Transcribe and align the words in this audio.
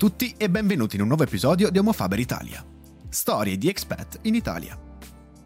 Tutti 0.00 0.32
e 0.38 0.48
benvenuti 0.48 0.96
in 0.96 1.02
un 1.02 1.08
nuovo 1.08 1.24
episodio 1.24 1.68
di 1.68 1.76
Homo 1.76 1.92
Faber 1.92 2.18
Italia. 2.18 2.64
Storie 3.10 3.58
di 3.58 3.68
expat 3.68 4.20
in 4.22 4.34
Italia. 4.34 4.74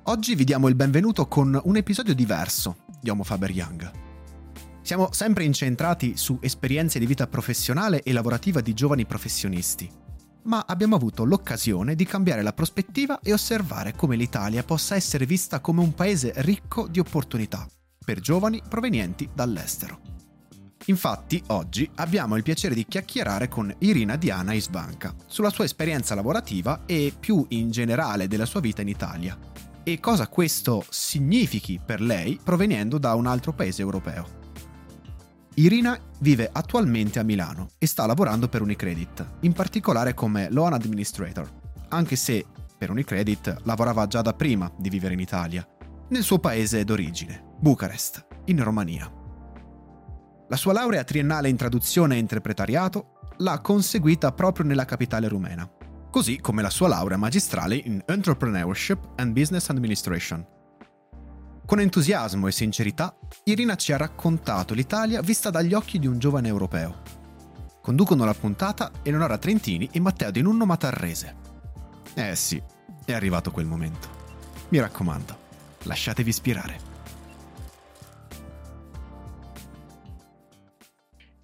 Oggi 0.04 0.36
vi 0.36 0.44
diamo 0.44 0.68
il 0.68 0.76
benvenuto 0.76 1.26
con 1.26 1.60
un 1.64 1.76
episodio 1.76 2.14
diverso 2.14 2.76
di 3.00 3.10
Homo 3.10 3.24
Faber 3.24 3.50
Young. 3.50 3.90
Siamo 4.80 5.08
sempre 5.10 5.42
incentrati 5.42 6.16
su 6.16 6.38
esperienze 6.40 7.00
di 7.00 7.06
vita 7.06 7.26
professionale 7.26 8.04
e 8.04 8.12
lavorativa 8.12 8.60
di 8.60 8.74
giovani 8.74 9.06
professionisti, 9.06 9.90
ma 10.44 10.64
abbiamo 10.68 10.94
avuto 10.94 11.24
l'occasione 11.24 11.96
di 11.96 12.04
cambiare 12.04 12.42
la 12.42 12.52
prospettiva 12.52 13.18
e 13.22 13.32
osservare 13.32 13.96
come 13.96 14.14
l'Italia 14.14 14.62
possa 14.62 14.94
essere 14.94 15.26
vista 15.26 15.58
come 15.58 15.80
un 15.80 15.94
paese 15.94 16.32
ricco 16.36 16.86
di 16.86 17.00
opportunità 17.00 17.66
per 18.04 18.20
giovani 18.20 18.62
provenienti 18.68 19.28
dall'estero. 19.34 20.13
Infatti, 20.86 21.42
oggi 21.48 21.88
abbiamo 21.96 22.36
il 22.36 22.42
piacere 22.42 22.74
di 22.74 22.84
chiacchierare 22.86 23.48
con 23.48 23.74
Irina 23.78 24.16
Diana 24.16 24.52
Isbanca 24.52 25.14
sulla 25.26 25.50
sua 25.50 25.64
esperienza 25.64 26.14
lavorativa 26.14 26.82
e 26.84 27.12
più 27.18 27.44
in 27.50 27.70
generale 27.70 28.28
della 28.28 28.44
sua 28.44 28.60
vita 28.60 28.82
in 28.82 28.88
Italia 28.88 29.38
e 29.82 30.00
cosa 30.00 30.28
questo 30.28 30.84
significhi 30.88 31.80
per 31.84 32.00
lei 32.00 32.38
proveniendo 32.42 32.98
da 32.98 33.14
un 33.14 33.26
altro 33.26 33.52
paese 33.52 33.82
europeo. 33.82 34.42
Irina 35.54 35.98
vive 36.18 36.50
attualmente 36.52 37.18
a 37.18 37.22
Milano 37.22 37.68
e 37.78 37.86
sta 37.86 38.06
lavorando 38.06 38.48
per 38.48 38.60
Unicredit, 38.60 39.36
in 39.40 39.52
particolare 39.52 40.12
come 40.12 40.50
loan 40.50 40.72
administrator, 40.72 41.48
anche 41.90 42.16
se 42.16 42.44
per 42.76 42.90
Unicredit 42.90 43.60
lavorava 43.62 44.06
già 44.06 44.20
da 44.20 44.32
prima 44.32 44.70
di 44.76 44.88
vivere 44.88 45.14
in 45.14 45.20
Italia, 45.20 45.66
nel 46.08 46.22
suo 46.24 46.40
paese 46.40 46.82
d'origine, 46.84 47.54
Bucarest, 47.60 48.26
in 48.46 48.62
Romania. 48.64 49.23
La 50.48 50.56
sua 50.56 50.74
laurea 50.74 51.04
triennale 51.04 51.48
in 51.48 51.56
traduzione 51.56 52.16
e 52.16 52.18
interpretariato 52.18 53.32
l'ha 53.38 53.60
conseguita 53.60 54.32
proprio 54.32 54.66
nella 54.66 54.84
capitale 54.84 55.26
rumena, 55.26 55.68
così 56.10 56.38
come 56.38 56.60
la 56.60 56.70
sua 56.70 56.88
laurea 56.88 57.16
magistrale 57.16 57.76
in 57.76 58.02
Entrepreneurship 58.04 59.12
and 59.16 59.32
Business 59.32 59.70
Administration. 59.70 60.46
Con 61.64 61.80
entusiasmo 61.80 62.46
e 62.46 62.52
sincerità, 62.52 63.16
Irina 63.44 63.74
ci 63.74 63.92
ha 63.94 63.96
raccontato 63.96 64.74
l'Italia 64.74 65.22
vista 65.22 65.48
dagli 65.48 65.72
occhi 65.72 65.98
di 65.98 66.06
un 66.06 66.18
giovane 66.18 66.48
europeo. 66.48 67.00
Conducono 67.80 68.26
la 68.26 68.34
puntata 68.34 68.90
Eleonora 69.02 69.38
Trentini 69.38 69.88
e 69.90 69.98
Matteo 69.98 70.30
Di 70.30 70.42
Nunno 70.42 70.66
Matarrese. 70.66 71.36
Eh 72.14 72.36
sì, 72.36 72.62
è 73.06 73.12
arrivato 73.12 73.50
quel 73.50 73.66
momento. 73.66 74.08
Mi 74.68 74.78
raccomando, 74.78 75.36
lasciatevi 75.84 76.28
ispirare. 76.28 76.93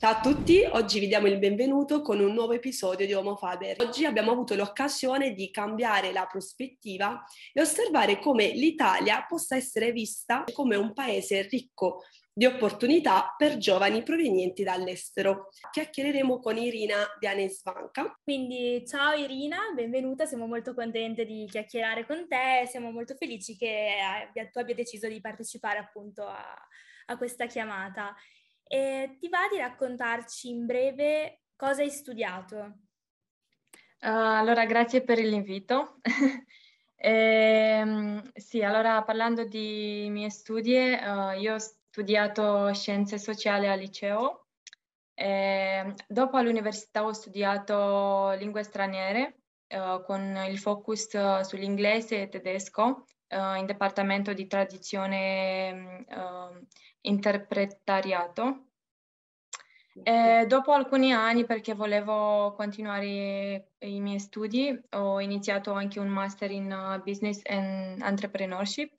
Ciao 0.01 0.12
a 0.12 0.20
tutti, 0.20 0.65
oggi 0.65 0.98
vi 0.98 1.09
diamo 1.09 1.27
il 1.27 1.39
benvenuto 1.39 2.01
con 2.01 2.20
un 2.20 2.33
nuovo 2.33 2.55
episodio 2.55 3.05
di 3.05 3.12
Homo 3.12 3.37
Faber. 3.37 3.77
Oggi 3.83 4.07
abbiamo 4.07 4.31
avuto 4.33 4.55
l'occasione 4.55 5.34
di 5.34 5.51
cambiare 5.51 6.11
la 6.11 6.25
prospettiva 6.25 7.23
e 7.53 7.61
osservare 7.61 8.19
come 8.19 8.48
l'Italia 8.48 9.27
possa 9.29 9.57
essere 9.57 9.92
vista 9.92 10.45
come 10.55 10.77
un 10.77 10.95
paese 10.95 11.42
ricco 11.42 12.05
di 12.33 12.47
opportunità 12.47 13.34
per 13.37 13.59
giovani 13.59 14.03
provenienti 14.03 14.62
dall'estero. 14.62 15.51
Chiacchiereremo 15.70 16.41
con 16.41 16.57
Irina 16.57 17.05
Dianesvanca. 17.19 18.19
Quindi 18.23 18.83
ciao 18.87 19.12
Irina, 19.12 19.70
benvenuta, 19.75 20.25
siamo 20.25 20.47
molto 20.47 20.73
contente 20.73 21.27
di 21.27 21.45
chiacchierare 21.45 22.07
con 22.07 22.27
te, 22.27 22.67
siamo 22.70 22.91
molto 22.91 23.17
felici 23.17 23.55
che 23.55 23.97
tu 24.51 24.61
abbia 24.61 24.74
deciso 24.74 25.08
di 25.08 25.20
partecipare 25.20 25.79
appunto 25.79 26.24
a, 26.24 26.42
a 27.05 27.17
questa 27.19 27.45
chiamata. 27.45 28.17
E 28.73 29.17
ti 29.19 29.29
va 29.29 29.48
di 29.51 29.58
raccontarci 29.58 30.48
in 30.48 30.64
breve 30.64 31.41
cosa 31.57 31.83
hai 31.83 31.91
studiato? 31.91 32.57
Uh, 34.01 34.39
allora, 34.39 34.64
grazie 34.64 35.03
per 35.03 35.19
l'invito. 35.19 35.97
eh, 36.95 38.23
sì, 38.33 38.63
allora 38.63 39.03
parlando 39.03 39.42
di 39.42 40.07
miei 40.11 40.30
studi, 40.30 40.77
uh, 40.77 41.36
io 41.36 41.55
ho 41.55 41.59
studiato 41.59 42.73
scienze 42.73 43.19
sociali 43.19 43.67
al 43.67 43.80
liceo. 43.80 44.47
Eh, 45.14 45.92
dopo 46.07 46.36
all'università 46.36 47.05
ho 47.05 47.13
studiato 47.13 48.30
lingue 48.39 48.63
straniere 48.63 49.41
uh, 49.75 50.01
con 50.05 50.45
il 50.48 50.59
focus 50.61 51.41
sull'inglese 51.41 52.23
e 52.23 52.29
tedesco 52.29 53.05
in 53.30 53.64
dipartimento 53.67 54.33
di 54.33 54.46
tradizione 54.46 56.05
interpretariato. 57.02 58.64
E 60.02 60.45
dopo 60.46 60.73
alcuni 60.73 61.13
anni, 61.13 61.45
perché 61.45 61.74
volevo 61.74 62.52
continuare 62.55 63.73
i 63.79 64.01
miei 64.01 64.20
studi, 64.20 64.79
ho 64.91 65.20
iniziato 65.20 65.73
anche 65.73 65.98
un 65.98 66.08
master 66.08 66.51
in 66.51 66.73
uh, 66.73 67.02
business 67.02 67.41
and 67.45 68.01
entrepreneurship 68.01 68.92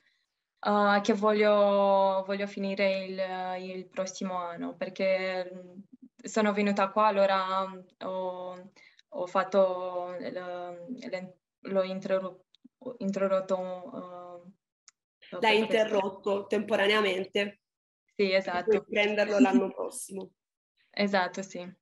uh, 0.60 1.00
che 1.02 1.14
voglio, 1.14 2.24
voglio 2.26 2.46
finire 2.46 3.06
il, 3.06 3.74
il, 3.76 3.88
prossimo 3.88 4.36
anno 4.36 4.76
perché 4.76 5.50
mm, 5.52 5.80
sono 6.24 6.54
venuta 6.54 6.90
qua, 6.90 7.08
allora 7.08 7.68
mm, 7.68 7.80
ho, 8.04 8.72
ho 9.10 9.28
fatto, 9.28 10.16
l'ho 11.62 11.84
introdotto. 13.00 13.58
Uh, 13.58 15.40
L'hai 15.40 15.60
interrotto 15.60 16.46
temporaneamente? 16.48 17.62
Sì, 18.16 18.34
esatto. 18.34 18.82
Puoi 18.82 18.86
prenderlo 18.86 19.40
l'anno 19.40 19.70
prossimo. 19.74 20.32
Esatto, 20.90 21.42
sì. 21.42 21.80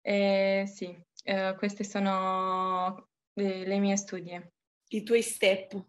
Eh, 0.00 0.64
sì, 0.66 0.98
eh, 1.24 1.54
queste 1.56 1.84
sono 1.84 3.10
le, 3.34 3.66
le 3.66 3.78
mie 3.78 3.96
studie. 3.96 4.52
I 4.88 5.02
tuoi 5.02 5.22
step. 5.22 5.84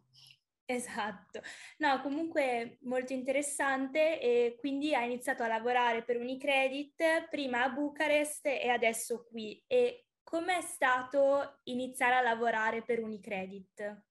Esatto, 0.65 1.41
no, 1.77 1.99
comunque 2.01 2.77
molto 2.81 3.11
interessante 3.11 4.21
e 4.21 4.55
quindi 4.59 4.93
hai 4.93 5.05
iniziato 5.05 5.41
a 5.41 5.47
lavorare 5.47 6.03
per 6.03 6.17
Unicredit 6.17 7.27
prima 7.27 7.63
a 7.63 7.69
Bucarest 7.69 8.45
e 8.45 8.67
adesso 8.69 9.23
qui. 9.23 9.63
E 9.65 10.08
com'è 10.29 10.61
stato 10.61 11.61
iniziare 11.63 12.15
a 12.15 12.21
lavorare 12.21 12.83
per 12.83 13.01
Unicredit? 13.01 14.03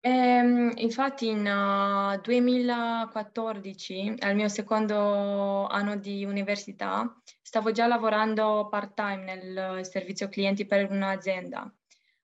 Ehm, 0.00 0.72
infatti 0.76 1.26
in 1.26 1.44
uh, 1.44 2.20
2014, 2.20 4.14
al 4.20 4.36
mio 4.36 4.46
secondo 4.46 5.66
anno 5.66 5.96
di 5.96 6.24
università, 6.24 7.12
stavo 7.42 7.72
già 7.72 7.88
lavorando 7.88 8.68
part-time 8.70 9.24
nel 9.24 9.84
servizio 9.84 10.28
clienti 10.28 10.64
per 10.66 10.88
un'azienda. 10.88 11.62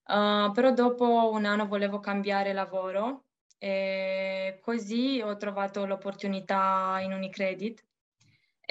Uh, 0.05 0.53
però 0.53 0.73
dopo 0.73 1.31
un 1.33 1.45
anno 1.45 1.67
volevo 1.67 1.99
cambiare 1.99 2.53
lavoro 2.53 3.25
e 3.59 4.61
così 4.63 5.21
ho 5.21 5.37
trovato 5.37 5.85
l'opportunità 5.85 7.01
in 7.03 7.13
Unicredit. 7.13 7.85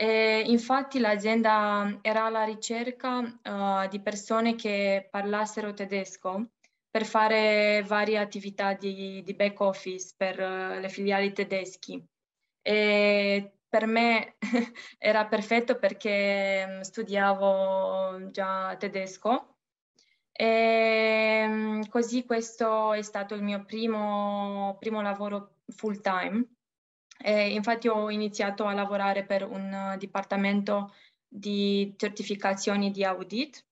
E 0.02 0.42
infatti 0.48 0.98
l'azienda 0.98 2.00
era 2.02 2.26
alla 2.26 2.44
ricerca 2.44 3.20
uh, 3.20 3.88
di 3.88 4.00
persone 4.02 4.56
che 4.56 5.08
parlassero 5.12 5.76
tedesco 5.76 6.54
per 6.90 7.06
fare 7.06 7.84
varie 7.86 8.18
attività 8.18 8.74
di, 8.74 9.22
di 9.22 9.34
back 9.36 9.60
office 9.60 10.16
per 10.18 10.40
uh, 10.40 10.80
le 10.80 10.90
filiali 10.90 11.32
tedeschi. 11.34 12.04
E 12.64 13.58
per 13.70 13.86
me 13.86 14.38
era 14.98 15.28
perfetto 15.28 15.78
perché 15.78 16.66
um, 16.68 16.82
studiavo 16.82 18.32
già 18.32 18.76
tedesco 18.78 19.58
e 20.32 21.44
um, 21.48 21.88
così 21.90 22.26
questo 22.26 22.94
è 22.94 23.04
stato 23.04 23.36
il 23.36 23.44
mio 23.44 23.66
primo, 23.66 24.78
primo 24.80 25.04
lavoro 25.04 25.58
full 25.68 26.02
time. 26.02 26.44
E 27.24 27.54
infatti 27.54 27.88
ho 27.88 28.10
iniziato 28.10 28.66
a 28.66 28.74
lavorare 28.74 29.24
per 29.26 29.44
un 29.44 29.94
uh, 29.94 29.98
dipartimento 29.98 30.94
di 31.28 31.94
certificazioni 31.98 32.92
di 32.92 33.04
audit 33.06 33.66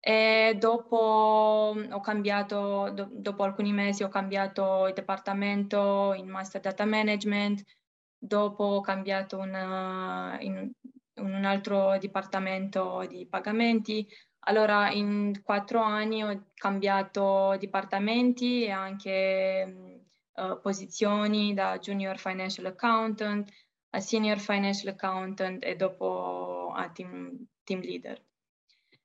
e 0.00 0.56
dopo 0.58 0.96
ho 0.96 2.00
cambiato, 2.00 2.90
do, 2.90 3.08
dopo 3.12 3.42
alcuni 3.42 3.72
mesi 3.72 4.02
ho 4.02 4.08
cambiato 4.08 4.86
il 4.86 4.94
dipartimento 4.94 6.14
in 6.14 6.28
Master 6.28 6.62
Data 6.62 6.86
Management, 6.86 7.62
dopo 8.18 8.64
ho 8.64 8.80
cambiato 8.80 9.36
una, 9.38 10.38
in, 10.40 10.70
in 11.16 11.24
un 11.24 11.44
altro 11.44 11.98
dipartimento 11.98 13.04
di 13.08 13.26
pagamenti. 13.26 14.08
Allora 14.44 14.90
in 14.90 15.42
quattro 15.44 15.82
anni 15.82 16.24
ho 16.24 16.46
cambiato 16.54 17.56
dipartimenti 17.58 18.64
e 18.64 18.70
anche 18.70 19.89
uh, 20.40 20.60
posizioni 20.60 21.54
da 21.54 21.78
Junior 21.78 22.18
Financial 22.18 22.66
Accountant 22.66 23.50
a 23.90 24.00
Senior 24.00 24.38
Financial 24.38 24.94
Accountant 24.94 25.64
e 25.64 25.76
dopo 25.76 26.72
a 26.74 26.88
Team, 26.90 27.46
team 27.64 27.80
Leader. 27.80 28.22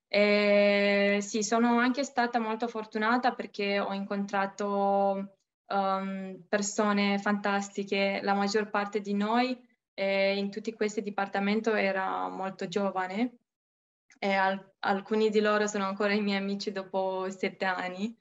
E 0.08 1.18
sì, 1.22 1.44
sono 1.44 1.80
anche 1.80 2.04
stata 2.04 2.40
molto 2.40 2.68
fortunata 2.68 3.34
perché 3.34 3.80
ho 3.80 3.92
incontrato 3.94 5.38
um, 5.68 6.46
persone 6.48 7.18
fantastiche, 7.20 8.20
la 8.22 8.34
maggior 8.34 8.70
parte 8.70 9.02
di 9.02 9.14
noi 9.14 9.60
eh, 9.94 10.38
in 10.38 10.52
tutti 10.52 10.74
questi 10.74 11.02
dipartimenti 11.02 11.70
era 11.70 12.30
molto 12.30 12.68
giovane, 12.68 13.40
e 14.20 14.34
al- 14.34 14.74
alcuni 14.80 15.30
di 15.30 15.40
loro 15.40 15.68
sono 15.68 15.86
ancora 15.86 16.14
i 16.14 16.22
miei 16.22 16.38
amici 16.38 16.72
dopo 16.72 17.30
sette 17.30 17.66
anni. 17.66 18.16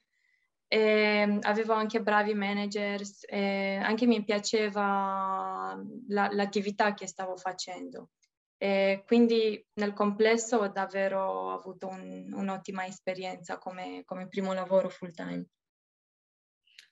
E 0.74 1.38
avevo 1.42 1.72
anche 1.72 2.02
bravi 2.02 2.34
managers 2.34 3.26
e 3.28 3.76
anche 3.76 4.06
mi 4.06 4.24
piaceva 4.24 5.80
la, 6.08 6.28
l'attività 6.32 6.94
che 6.94 7.06
stavo 7.06 7.36
facendo. 7.36 8.08
E 8.56 9.04
quindi 9.06 9.64
nel 9.74 9.92
complesso 9.92 10.56
ho 10.56 10.68
davvero 10.68 11.52
avuto 11.52 11.86
un, 11.86 12.28
un'ottima 12.32 12.86
esperienza 12.86 13.56
come, 13.58 14.02
come 14.04 14.26
primo 14.26 14.52
lavoro 14.52 14.88
full 14.88 15.12
time. 15.12 15.46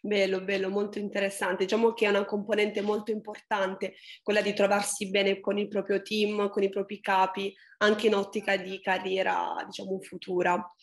Bello, 0.05 0.41
bello, 0.41 0.69
molto 0.69 0.99
interessante. 0.99 1.63
Diciamo 1.63 1.93
che 1.93 2.07
è 2.07 2.09
una 2.09 2.25
componente 2.25 2.81
molto 2.81 3.13
importante 3.13 3.95
quella 4.25 4.41
di 4.41 4.53
trovarsi 4.53 5.09
bene 5.09 5.39
con 5.39 5.59
il 5.59 5.69
proprio 5.69 6.03
team, 6.03 6.51
con 6.51 6.65
i 6.65 6.71
propri 6.71 7.01
capi, 7.01 7.55
anche 7.79 8.09
in 8.09 8.17
ottica 8.17 8.57
di 8.57 8.81
carriera, 8.81 9.63
diciamo, 9.65 10.01
futura. 10.01 10.75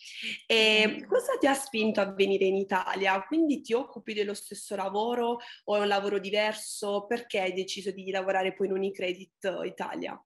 E 0.48 1.06
cosa 1.06 1.34
ti 1.38 1.48
ha 1.48 1.54
spinto 1.54 2.00
a 2.00 2.14
venire 2.14 2.46
in 2.46 2.56
Italia? 2.56 3.22
Quindi 3.26 3.60
ti 3.60 3.74
occupi 3.74 4.14
dello 4.14 4.34
stesso 4.34 4.78
lavoro 4.78 5.40
o 5.66 5.76
è 5.76 5.80
un 5.82 5.88
lavoro 5.90 6.18
diverso? 6.18 7.06
Perché 7.06 7.42
hai 7.42 7.52
deciso 7.52 7.92
di 7.92 8.10
lavorare 8.12 8.54
poi 8.54 8.68
in 8.68 8.74
Unicredit 8.74 9.64
Italia? 9.66 10.18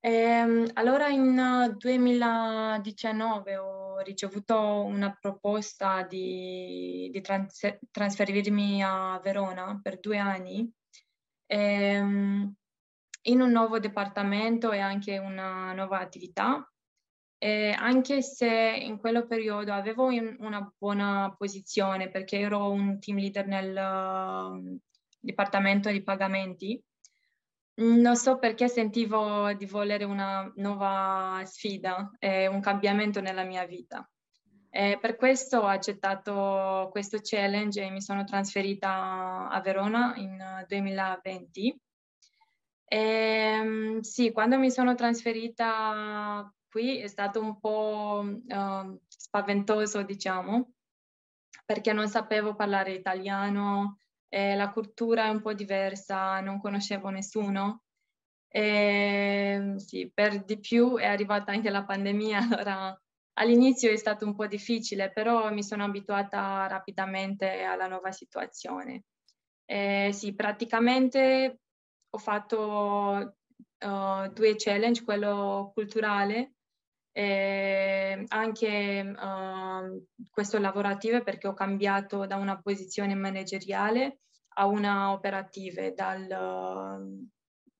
Eh, 0.00 0.70
allora 0.74 1.08
in 1.08 1.76
2019 1.78 3.56
ho 3.56 3.83
ricevuto 4.02 4.84
una 4.84 5.16
proposta 5.20 6.02
di, 6.02 7.08
di 7.12 7.20
trans- 7.20 7.78
trasferirmi 7.90 8.82
a 8.82 9.20
Verona 9.22 9.78
per 9.82 10.00
due 10.00 10.18
anni 10.18 10.70
ehm, 11.46 12.54
in 13.22 13.40
un 13.40 13.50
nuovo 13.50 13.78
dipartimento 13.78 14.72
e 14.72 14.78
anche 14.80 15.18
una 15.18 15.72
nuova 15.72 16.00
attività. 16.00 16.68
E 17.38 17.74
anche 17.76 18.22
se 18.22 18.48
in 18.48 18.98
quello 18.98 19.26
periodo 19.26 19.72
avevo 19.72 20.10
in, 20.10 20.36
una 20.40 20.72
buona 20.78 21.34
posizione 21.36 22.08
perché 22.08 22.38
ero 22.38 22.70
un 22.70 22.98
team 22.98 23.18
leader 23.18 23.46
nel 23.46 23.76
uh, 23.76 24.78
dipartimento 25.20 25.90
di 25.90 26.02
pagamenti, 26.02 26.82
non 27.76 28.16
so 28.16 28.38
perché 28.38 28.68
sentivo 28.68 29.52
di 29.54 29.66
volere 29.66 30.04
una 30.04 30.50
nuova 30.56 31.42
sfida 31.44 32.12
e 32.18 32.46
un 32.46 32.60
cambiamento 32.60 33.20
nella 33.20 33.44
mia 33.44 33.64
vita. 33.64 34.08
E 34.70 34.98
per 35.00 35.16
questo 35.16 35.60
ho 35.60 35.66
accettato 35.66 36.88
questo 36.90 37.18
challenge 37.22 37.80
e 37.80 37.90
mi 37.90 38.00
sono 38.00 38.24
trasferita 38.24 39.48
a 39.48 39.60
Verona 39.60 40.14
in 40.16 40.64
2020. 40.66 41.80
E, 42.84 43.98
sì, 44.00 44.32
quando 44.32 44.58
mi 44.58 44.70
sono 44.70 44.94
trasferita 44.94 46.52
qui 46.68 46.98
è 46.98 47.06
stato 47.06 47.40
un 47.40 47.60
po' 47.60 48.24
uh, 48.24 49.00
spaventoso, 49.06 50.02
diciamo, 50.02 50.72
perché 51.64 51.92
non 51.92 52.08
sapevo 52.08 52.56
parlare 52.56 52.94
italiano, 52.94 53.98
eh, 54.34 54.56
la 54.56 54.70
cultura 54.70 55.26
è 55.26 55.28
un 55.28 55.40
po' 55.40 55.52
diversa, 55.54 56.40
non 56.40 56.60
conoscevo 56.60 57.08
nessuno. 57.08 57.84
E, 58.48 59.74
sì, 59.76 60.10
per 60.12 60.44
di 60.44 60.58
più 60.58 60.96
è 60.96 61.06
arrivata 61.06 61.52
anche 61.52 61.70
la 61.70 61.84
pandemia, 61.84 62.38
allora 62.50 63.00
all'inizio 63.34 63.92
è 63.92 63.96
stato 63.96 64.26
un 64.26 64.34
po' 64.34 64.48
difficile, 64.48 65.12
però 65.12 65.52
mi 65.52 65.62
sono 65.62 65.84
abituata 65.84 66.66
rapidamente 66.66 67.62
alla 67.62 67.86
nuova 67.86 68.10
situazione. 68.10 69.04
E, 69.64 70.10
sì, 70.12 70.34
praticamente 70.34 71.60
ho 72.10 72.18
fatto 72.18 73.36
uh, 73.84 74.28
due 74.32 74.54
challenge, 74.56 75.04
quello 75.04 75.70
culturale 75.72 76.53
e 77.16 78.24
anche 78.26 79.14
uh, 79.16 80.04
questo 80.30 80.58
lavorativo 80.58 81.22
perché 81.22 81.46
ho 81.46 81.54
cambiato 81.54 82.26
da 82.26 82.34
una 82.34 82.60
posizione 82.60 83.14
manageriale 83.14 84.18
a 84.56 84.66
una 84.66 85.12
operativa 85.12 85.88
dal, 85.90 86.26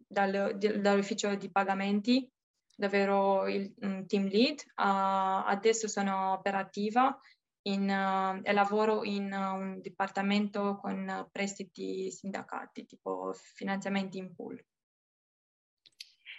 dal, 0.07 0.57
dall'ufficio 0.57 1.35
di 1.35 1.51
pagamenti 1.51 2.31
dove 2.77 2.99
ero 2.99 3.49
il 3.49 3.75
team 4.07 4.29
lead, 4.29 4.61
uh, 4.77 5.47
adesso 5.47 5.89
sono 5.89 6.33
operativa 6.33 7.17
in, 7.63 7.89
uh, 7.89 8.41
e 8.43 8.53
lavoro 8.53 9.05
in 9.05 9.33
uh, 9.33 9.57
un 9.57 9.81
dipartimento 9.81 10.77
con 10.81 11.29
prestiti 11.31 12.11
sindacati, 12.11 12.85
tipo 12.85 13.33
finanziamenti 13.33 14.19
in 14.19 14.35
pool. 14.35 14.63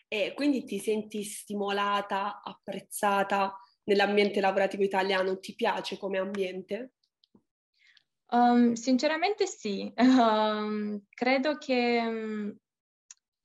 E 0.07 0.33
quindi 0.35 0.63
ti 0.63 0.79
senti 0.79 1.23
stimolata, 1.23 2.41
apprezzata 2.43 3.59
nell'ambiente 3.85 4.39
lavorativo 4.39 4.83
italiano? 4.83 5.39
Ti 5.39 5.55
piace 5.55 5.97
come 5.97 6.17
ambiente? 6.17 6.93
Um, 8.31 8.73
sinceramente 8.73 9.45
sì, 9.45 9.91
um, 9.97 11.01
credo 11.09 11.57
che 11.57 12.55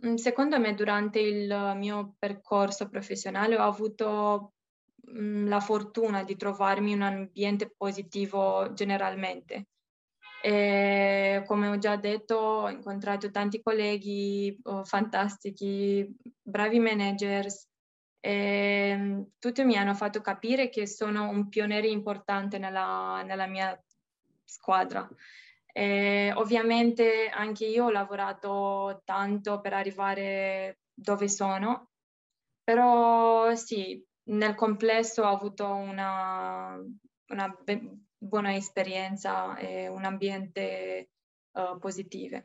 um, 0.03 0.15
secondo 0.17 0.59
me 0.59 0.75
durante 0.75 1.21
il 1.21 1.75
mio 1.77 2.15
percorso 2.19 2.89
professionale 2.89 3.57
ho 3.57 3.63
avuto 3.63 4.55
la 5.13 5.61
fortuna 5.61 6.23
di 6.25 6.37
trovarmi 6.37 6.93
in 6.93 6.99
un 6.99 7.03
ambiente 7.03 7.73
positivo 7.77 8.73
generalmente. 8.73 9.67
E, 10.43 11.43
come 11.47 11.69
ho 11.69 11.79
già 11.79 11.97
detto, 11.97 12.37
ho 12.37 12.71
incontrato 12.71 13.31
tanti 13.31 13.61
colleghi 13.63 14.59
oh, 14.65 14.85
fantastici, 14.85 16.09
bravi 16.43 16.79
managers, 16.79 17.69
e 18.21 19.25
tutti 19.39 19.65
mi 19.65 19.77
hanno 19.77 19.95
fatto 19.95 20.21
capire 20.21 20.69
che 20.69 20.87
sono 20.87 21.29
un 21.29 21.49
pioniere 21.49 21.89
importante 21.89 22.59
nella, 22.59 23.23
nella 23.23 23.47
mia 23.47 23.79
squadra. 24.45 25.09
E 25.73 26.33
ovviamente 26.35 27.29
anche 27.29 27.65
io 27.65 27.87
ho 27.87 27.91
lavorato 27.91 29.03
tanto 29.05 29.61
per 29.61 29.73
arrivare 29.73 30.81
dove 30.93 31.29
sono, 31.29 31.91
però 32.63 33.55
sì, 33.55 34.05
nel 34.25 34.55
complesso 34.55 35.23
ho 35.23 35.29
avuto 35.29 35.67
una, 35.67 36.79
una 37.29 37.57
buona 38.21 38.55
esperienza 38.55 39.57
e 39.57 39.89
un 39.89 40.05
ambiente 40.05 41.11
uh, 41.53 41.79
positivo. 41.79 42.43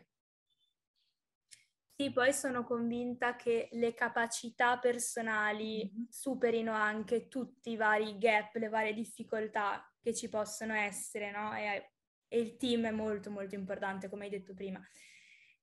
Sì, 1.97 2.11
poi 2.11 2.33
sono 2.33 2.63
convinta 2.63 3.35
che 3.35 3.69
le 3.71 3.93
capacità 3.93 4.77
personali 4.79 5.85
mm-hmm. 5.85 6.05
superino 6.09 6.73
anche 6.73 7.27
tutti 7.27 7.71
i 7.71 7.77
vari 7.77 8.17
gap, 8.17 8.55
le 8.55 8.69
varie 8.69 8.93
difficoltà 8.93 9.89
che 10.01 10.13
ci 10.13 10.27
possono 10.27 10.73
essere, 10.73 11.31
no? 11.31 11.55
E 11.55 11.89
e 12.27 12.39
il 12.39 12.57
team 12.57 12.85
è 12.85 12.91
molto 12.91 13.29
molto 13.29 13.55
importante, 13.55 14.09
come 14.09 14.25
hai 14.25 14.29
detto 14.29 14.53
prima. 14.53 14.81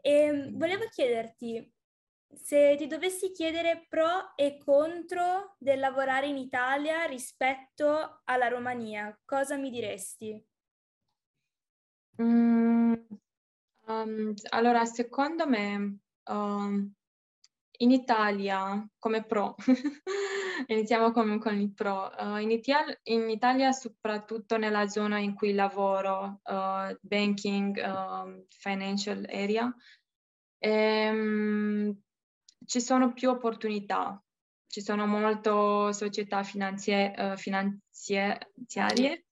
E 0.01 0.11
ehm, 0.11 0.57
volevo 0.57 0.87
chiederti 0.89 1.71
se 2.35 2.75
ti 2.77 2.87
dovessi 2.87 3.31
chiedere 3.33 3.87
pro 3.89 4.35
e 4.37 4.59
contro 4.59 5.57
del 5.59 5.79
lavorare 5.79 6.27
in 6.27 6.37
Italia 6.37 7.05
rispetto 7.05 8.21
alla 8.25 8.49
Romania, 8.49 9.19
cosa 9.25 9.57
mi 9.57 9.71
diresti? 9.71 10.45
Mm, 12.21 12.95
um, 13.87 14.35
allora, 14.51 14.85
secondo 14.85 15.47
me 15.47 15.99
um, 16.29 16.93
in 17.79 17.91
Italia 17.91 18.87
come 18.99 19.25
pro 19.25 19.55
Iniziamo 20.67 21.11
con, 21.13 21.39
con 21.39 21.59
il 21.59 21.73
pro. 21.73 22.11
Uh, 22.17 22.37
in, 22.37 22.51
Italia, 22.51 22.99
in, 23.05 23.29
Italia, 23.29 23.73
soprattutto 23.73 24.57
nella 24.57 24.87
zona 24.87 25.19
in 25.19 25.35
cui 25.35 25.55
lavoro, 25.55 26.41
uh, 26.45 26.97
banking, 27.01 27.77
uh, 27.77 28.45
financial 28.49 29.27
area, 29.29 29.75
ehm, 30.59 31.97
ci 32.67 32.81
sono 32.81 33.13
più 33.13 33.31
opportunità. 33.31 34.23
Ci 34.67 34.81
sono 34.81 35.07
molte 35.07 35.93
società 35.93 36.43
finanzie, 36.43 37.35
finanziarie, 37.37 39.27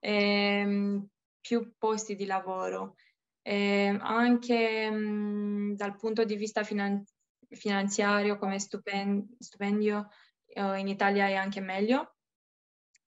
ehm, 0.00 1.06
più 1.40 1.74
posti 1.78 2.16
di 2.16 2.26
lavoro. 2.26 2.96
Eh, 3.42 3.96
anche 4.00 4.90
mh, 4.90 5.76
dal 5.76 5.96
punto 5.96 6.24
di 6.24 6.36
vista 6.36 6.62
finan- 6.62 7.04
finanziario 7.48 8.36
come 8.36 8.58
stupen- 8.58 9.36
stipendio 9.38 10.08
uh, 10.54 10.74
in 10.74 10.88
Italia 10.88 11.26
è 11.26 11.34
anche 11.34 11.60
meglio. 11.60 12.16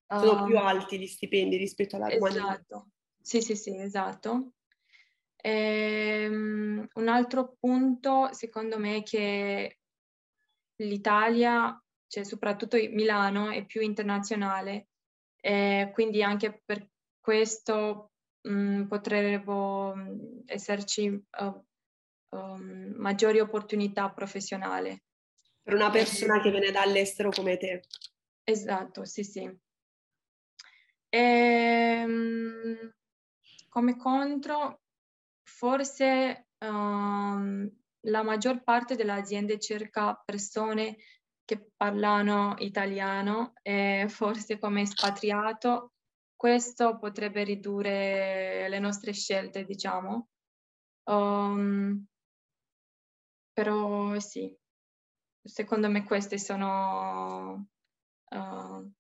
Sono 0.08 0.42
um, 0.42 0.46
più 0.46 0.58
alti 0.58 1.00
gli 1.00 1.08
stipendi 1.08 1.58
rispetto 1.58 1.96
alla. 1.96 2.10
Esatto, 2.10 2.89
sì, 3.22 3.42
sì, 3.42 3.56
sì, 3.56 3.77
esatto. 3.77 4.53
E, 5.46 6.28
um, 6.30 6.88
un 6.94 7.08
altro 7.10 7.58
punto, 7.60 8.32
secondo 8.32 8.80
me, 8.80 8.98
è 8.98 9.04
che 9.04 9.80
l'Italia, 10.78 11.78
cioè 12.08 12.24
soprattutto 12.24 12.78
Milano, 12.78 13.50
è 13.50 13.66
più 13.66 13.82
internazionale, 13.82 14.88
e 15.42 15.92
quindi 15.94 16.24
anche 16.24 16.62
per 16.64 16.88
questo 17.20 18.12
um, 18.48 18.88
potrebbero 18.88 19.94
esserci 20.46 21.08
uh, 21.10 21.66
um, 22.30 22.94
maggiori 22.96 23.42
opportunità 23.42 24.10
professionali. 24.12 24.98
Per 25.62 25.74
una 25.74 25.90
persona 25.90 26.40
che 26.42 26.52
viene 26.52 26.72
dall'estero 26.72 27.32
come 27.32 27.58
te. 27.58 27.84
Esatto, 28.46 29.04
sì, 29.04 29.24
sì. 29.24 29.42
E, 31.10 31.20
ehm, 31.20 32.94
come 33.68 33.98
contro, 33.98 34.83
forse 35.63 36.50
um, 36.60 37.72
la 38.08 38.22
maggior 38.22 38.63
parte 38.63 38.98
delle 38.98 39.13
aziende 39.13 39.58
cerca 39.60 40.13
persone 40.13 40.98
che 41.46 41.72
parlano 41.77 42.55
italiano 42.58 43.53
e 43.62 44.08
forse 44.10 44.60
come 44.60 44.82
espatriato 44.82 45.93
questo 46.36 46.98
potrebbe 46.98 47.46
ridurre 47.46 48.67
le 48.67 48.79
nostre 48.79 49.13
scelte, 49.13 49.63
diciamo. 49.63 50.27
Um, 51.03 52.05
però 53.53 54.20
sì, 54.20 54.53
secondo 55.41 55.89
me 55.89 56.03
queste 56.03 56.38
sono 56.39 57.70
uh, 58.32 58.91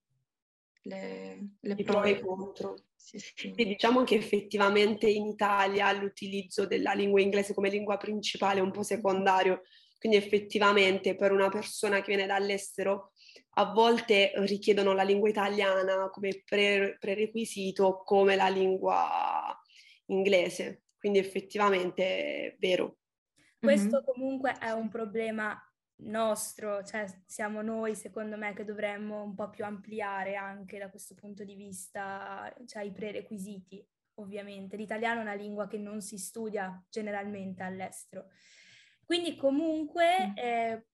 le, 0.83 1.49
le 1.59 1.75
pro 1.83 2.03
e 2.03 2.21
contro. 2.21 2.75
Sì, 3.03 3.19
sì. 3.19 3.51
diciamo 3.51 4.03
che 4.03 4.15
effettivamente 4.15 5.09
in 5.09 5.25
Italia 5.25 5.91
l'utilizzo 5.91 6.65
della 6.65 6.93
lingua 6.93 7.19
inglese 7.19 7.53
come 7.53 7.69
lingua 7.69 7.97
principale 7.97 8.59
è 8.59 8.63
un 8.63 8.71
po' 8.71 8.81
secondario, 8.81 9.63
quindi 9.99 10.17
effettivamente 10.17 11.15
per 11.15 11.33
una 11.33 11.49
persona 11.49 11.97
che 11.97 12.15
viene 12.15 12.25
dall'estero 12.25 13.11
a 13.55 13.71
volte 13.73 14.31
richiedono 14.37 14.93
la 14.93 15.03
lingua 15.03 15.27
italiana 15.27 16.09
come 16.09 16.43
pre- 16.45 16.95
prerequisito 16.97 18.03
come 18.05 18.37
la 18.37 18.47
lingua 18.47 19.53
inglese, 20.05 20.83
quindi 20.97 21.19
effettivamente 21.19 22.03
è 22.03 22.55
vero. 22.57 22.99
Questo 23.59 23.97
mm-hmm. 23.97 24.05
comunque 24.05 24.55
è 24.59 24.71
un 24.71 24.87
problema 24.87 25.57
nostro, 25.97 26.83
cioè 26.83 27.05
siamo 27.25 27.61
noi 27.61 27.95
secondo 27.95 28.37
me 28.37 28.53
che 28.53 28.65
dovremmo 28.65 29.23
un 29.23 29.35
po' 29.35 29.49
più 29.49 29.63
ampliare 29.63 30.35
anche 30.35 30.77
da 30.77 30.89
questo 30.89 31.15
punto 31.15 31.43
di 31.43 31.55
vista 31.55 32.53
cioè, 32.65 32.83
i 32.83 32.91
prerequisiti, 32.91 33.85
ovviamente. 34.15 34.75
L'italiano 34.75 35.19
è 35.19 35.23
una 35.23 35.33
lingua 35.33 35.67
che 35.67 35.77
non 35.77 36.01
si 36.01 36.17
studia 36.17 36.83
generalmente 36.89 37.63
all'estero. 37.63 38.27
Quindi 39.05 39.35
comunque 39.35 40.27
mm. 40.27 40.37
eh, 40.37 40.85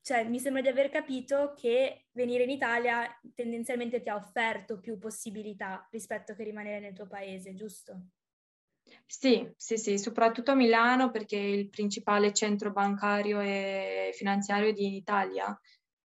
cioè, 0.00 0.24
mi 0.24 0.40
sembra 0.40 0.62
di 0.62 0.68
aver 0.68 0.88
capito 0.88 1.52
che 1.54 2.06
venire 2.12 2.44
in 2.44 2.50
Italia 2.50 3.06
tendenzialmente 3.34 4.00
ti 4.00 4.08
ha 4.08 4.14
offerto 4.14 4.80
più 4.80 4.98
possibilità 4.98 5.86
rispetto 5.90 6.34
che 6.34 6.44
rimanere 6.44 6.80
nel 6.80 6.94
tuo 6.94 7.06
paese, 7.06 7.54
giusto? 7.54 8.06
Sì, 9.06 9.50
sì, 9.56 9.76
sì, 9.76 9.98
soprattutto 9.98 10.50
a 10.50 10.54
Milano 10.54 11.10
perché 11.10 11.36
è 11.38 11.40
il 11.42 11.68
principale 11.68 12.32
centro 12.32 12.72
bancario 12.72 13.40
e 13.40 14.10
finanziario 14.14 14.72
di 14.72 14.96
Italia. 14.96 15.58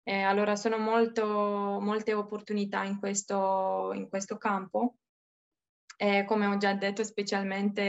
Eh, 0.03 0.23
allora 0.23 0.57
sono 0.57 0.79
molto, 0.79 1.79
molte 1.81 2.13
opportunità 2.15 2.85
in 2.85 2.99
questo, 2.99 3.93
in 3.95 4.09
questo 4.09 4.37
campo. 4.37 4.97
Eh, 5.97 6.25
come 6.25 6.47
ho 6.47 6.57
già 6.57 6.75
detto, 6.75 7.05
specialmente 7.05 7.83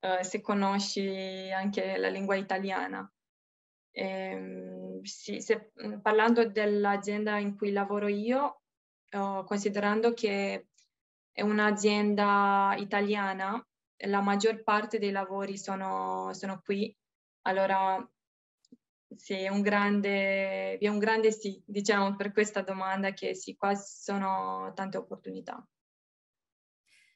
eh, 0.00 0.24
se 0.24 0.40
conosci 0.40 1.50
anche 1.52 1.96
la 1.96 2.08
lingua 2.08 2.36
italiana. 2.36 3.10
Eh, 3.92 5.00
sì, 5.02 5.40
se, 5.40 5.72
parlando 6.02 6.48
dell'azienda 6.48 7.38
in 7.38 7.56
cui 7.56 7.72
lavoro 7.72 8.08
io, 8.08 8.62
considerando 9.10 10.12
che 10.12 10.68
è 11.32 11.42
un'azienda 11.42 12.74
italiana, 12.78 13.64
la 14.06 14.20
maggior 14.20 14.62
parte 14.62 14.98
dei 14.98 15.10
lavori 15.10 15.58
sono, 15.58 16.32
sono 16.32 16.60
qui, 16.64 16.94
allora 17.42 18.08
sì, 19.16 19.46
un 19.48 19.60
grande, 19.60 20.78
è 20.78 20.88
un 20.88 20.98
grande 20.98 21.32
sì, 21.32 21.62
diciamo, 21.66 22.16
per 22.16 22.32
questa 22.32 22.62
domanda 22.62 23.12
che 23.12 23.34
sì, 23.34 23.56
qua 23.56 23.74
sono 23.74 24.72
tante 24.74 24.96
opportunità. 24.96 25.66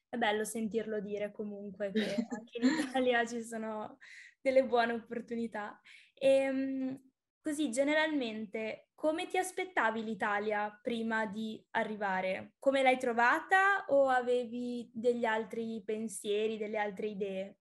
È 0.08 0.16
bello 0.16 0.44
sentirlo 0.44 1.00
dire 1.00 1.32
comunque 1.32 1.90
che 1.90 2.00
anche 2.28 2.58
in 2.60 2.68
Italia 2.88 3.26
ci 3.26 3.42
sono 3.42 3.98
delle 4.40 4.64
buone 4.64 4.92
opportunità. 4.92 5.80
E, 6.14 6.28
ehm, 6.28 7.10
così, 7.44 7.70
generalmente, 7.70 8.88
come 8.94 9.26
ti 9.26 9.36
aspettavi 9.36 10.02
l'Italia 10.02 10.70
prima 10.82 11.26
di 11.26 11.62
arrivare? 11.72 12.54
Come 12.58 12.80
l'hai 12.80 12.96
trovata 12.96 13.84
o 13.88 14.08
avevi 14.08 14.90
degli 14.94 15.26
altri 15.26 15.82
pensieri, 15.84 16.56
delle 16.56 16.78
altre 16.78 17.08
idee? 17.08 17.58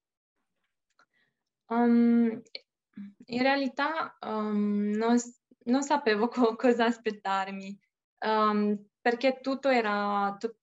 Um, 1.66 2.42
in 3.26 3.42
realtà 3.42 4.18
um, 4.22 4.92
non, 4.96 5.18
non, 5.66 5.84
sapevo 5.84 6.30
co- 6.32 6.56
cosa 6.56 6.86
aspettarmi 6.86 7.78
um, 8.26 8.88
perché 9.02 9.40
tutto 9.42 9.68
era 9.68 10.34
to- 10.40 10.56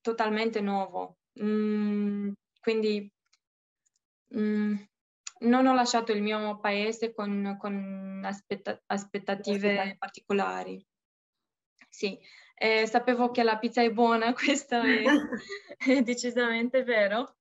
totalmente 0.00 0.60
nuovo. 0.60 1.18
Mm, 1.42 2.30
quindi 2.60 3.12
mm, 4.36 4.76
non 5.40 5.66
ho 5.66 5.74
lasciato 5.74 6.12
il 6.12 6.22
mio 6.22 6.58
paese 6.60 7.12
con, 7.12 7.56
con 7.58 8.22
aspetta- 8.24 8.80
aspettative 8.86 9.96
particolari. 9.98 10.84
Sì, 11.88 12.18
eh, 12.54 12.86
sapevo 12.86 13.30
che 13.30 13.42
la 13.42 13.58
pizza 13.58 13.82
è 13.82 13.90
buona, 13.90 14.32
questo 14.34 14.80
è, 14.80 15.02
è 15.76 16.02
decisamente 16.02 16.82
vero, 16.82 17.36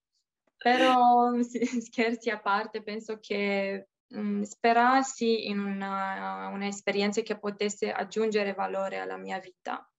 però 0.57 1.31
scherzi 1.41 2.29
a 2.29 2.39
parte, 2.39 2.81
penso 2.81 3.19
che 3.19 3.89
mh, 4.07 4.19
mm, 4.19 4.41
sperassi 4.43 5.47
in 5.47 5.59
una, 5.59 6.49
un'esperienza 6.53 7.21
che 7.21 7.37
potesse 7.37 7.91
aggiungere 7.91 8.53
valore 8.53 8.99
alla 8.99 9.17
mia 9.17 9.39
vita 9.39 9.89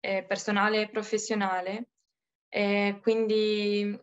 eh, 0.00 0.24
personale 0.24 0.82
e 0.82 0.88
professionale. 0.88 1.88
E 2.48 3.00
quindi 3.02 3.98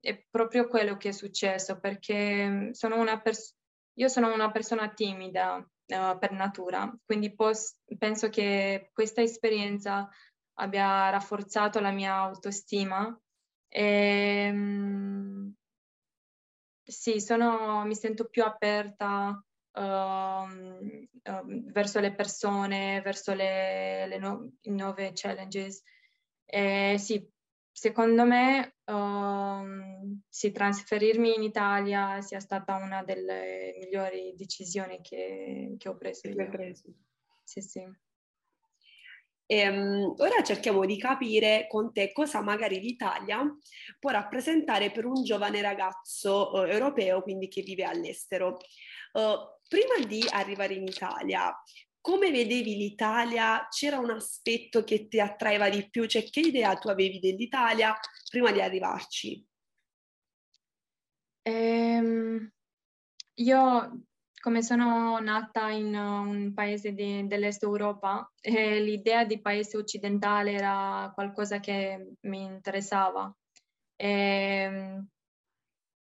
è 0.00 0.24
proprio 0.30 0.68
quello 0.68 0.96
che 0.96 1.10
è 1.10 1.12
successo 1.12 1.78
perché 1.80 2.48
mm, 2.48 2.70
sono 2.70 3.00
una 3.00 3.20
pers- 3.20 3.56
io 3.94 4.08
sono 4.08 4.32
una 4.32 4.50
persona 4.50 4.88
timida 4.92 5.56
uh, 5.56 6.18
per 6.18 6.32
natura, 6.32 6.96
quindi 7.04 7.34
pos- 7.34 7.80
penso 7.98 8.28
che 8.28 8.90
questa 8.92 9.22
esperienza 9.22 10.08
abbia 10.54 11.10
rafforzato 11.10 11.80
la 11.80 11.90
mia 11.90 12.14
autostima 12.14 13.18
e 13.68 14.48
um, 14.52 15.52
sì, 16.82 17.20
sono, 17.20 17.84
mi 17.84 17.94
sento 17.94 18.28
più 18.28 18.42
aperta 18.44 19.44
uh, 19.72 19.80
uh, 19.80 21.70
verso 21.70 22.00
le 22.00 22.14
persone, 22.14 23.00
verso 23.02 23.34
le, 23.34 24.06
le 24.06 24.18
no- 24.18 24.52
nuove 24.62 25.12
challenges. 25.14 25.82
E 26.46 26.96
sì, 26.98 27.30
secondo 27.78 28.24
me 28.24 28.74
um, 28.86 30.20
sì, 30.28 30.50
trasferirmi 30.50 31.36
in 31.36 31.44
Italia 31.44 32.20
sia 32.20 32.40
stata 32.40 32.74
una 32.74 33.04
delle 33.04 33.76
migliori 33.78 34.34
decisioni 34.36 35.00
che, 35.00 35.76
che 35.78 35.88
ho 35.88 35.96
preso. 35.96 36.28
Che. 36.28 36.74
Sì, 37.44 37.60
sì. 37.60 37.88
E, 39.46 39.68
um, 39.68 40.12
ora 40.18 40.42
cerchiamo 40.42 40.84
di 40.86 40.98
capire 40.98 41.66
con 41.68 41.92
te 41.92 42.12
cosa 42.12 42.42
magari 42.42 42.80
l'Italia 42.80 43.40
può 44.00 44.10
rappresentare 44.10 44.90
per 44.90 45.06
un 45.06 45.22
giovane 45.22 45.62
ragazzo 45.62 46.50
uh, 46.54 46.64
europeo, 46.64 47.22
quindi 47.22 47.46
che 47.46 47.62
vive 47.62 47.84
all'estero. 47.84 48.56
Uh, 49.12 49.38
prima 49.68 50.04
di 50.04 50.26
arrivare 50.28 50.74
in 50.74 50.82
Italia, 50.82 51.56
come 52.00 52.30
vedevi 52.30 52.76
l'Italia? 52.76 53.66
C'era 53.70 53.98
un 53.98 54.10
aspetto 54.10 54.84
che 54.84 55.08
ti 55.08 55.20
attraeva 55.20 55.68
di 55.68 55.88
più? 55.88 56.06
Cioè, 56.06 56.24
che 56.30 56.40
idea 56.40 56.74
tu 56.76 56.88
avevi 56.88 57.18
dell'Italia 57.18 57.94
prima 58.30 58.50
di 58.52 58.60
arrivarci? 58.60 59.46
Ehm, 61.42 62.50
io, 63.34 64.02
come 64.40 64.62
sono 64.62 65.18
nata 65.18 65.70
in 65.70 65.94
un 65.94 66.52
paese 66.54 66.92
di, 66.92 67.26
dell'est 67.26 67.62
Europa, 67.62 68.30
eh, 68.40 68.80
l'idea 68.80 69.24
di 69.24 69.40
paese 69.40 69.76
occidentale 69.76 70.52
era 70.52 71.10
qualcosa 71.14 71.60
che 71.60 72.14
mi 72.22 72.42
interessava. 72.42 73.34
E, 73.96 75.02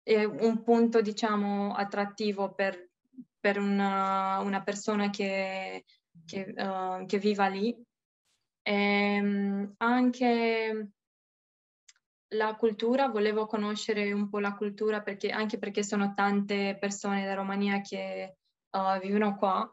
è 0.03 0.23
un 0.23 0.61
punto, 0.63 1.01
diciamo, 1.01 1.73
attrattivo 1.73 2.53
per 2.53 2.91
per 3.45 3.59
una, 3.59 4.39
una 4.39 4.63
persona 4.63 5.11
che, 5.11 5.85
che, 6.25 6.51
uh, 6.57 7.05
che, 7.05 7.19
viva 7.19 7.45
lì. 7.45 7.79
E, 8.63 8.73
ehm, 8.73 9.75
anche 9.77 10.89
la 12.29 12.55
cultura, 12.55 13.09
volevo 13.09 13.45
conoscere 13.45 14.11
un 14.13 14.29
po' 14.29 14.39
la 14.39 14.55
cultura 14.55 15.03
perché, 15.03 15.29
anche 15.29 15.59
perché 15.59 15.83
sono 15.83 16.15
tante 16.15 16.75
persone 16.79 17.23
da 17.23 17.35
Romania 17.35 17.81
che 17.81 18.37
uh, 18.71 18.99
vivono 18.99 19.35
qua. 19.37 19.71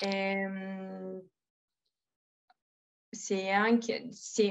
E, 0.00 0.46
um, 0.46 1.28
sì, 3.08 3.48
anche, 3.48 4.08
sì, 4.10 4.50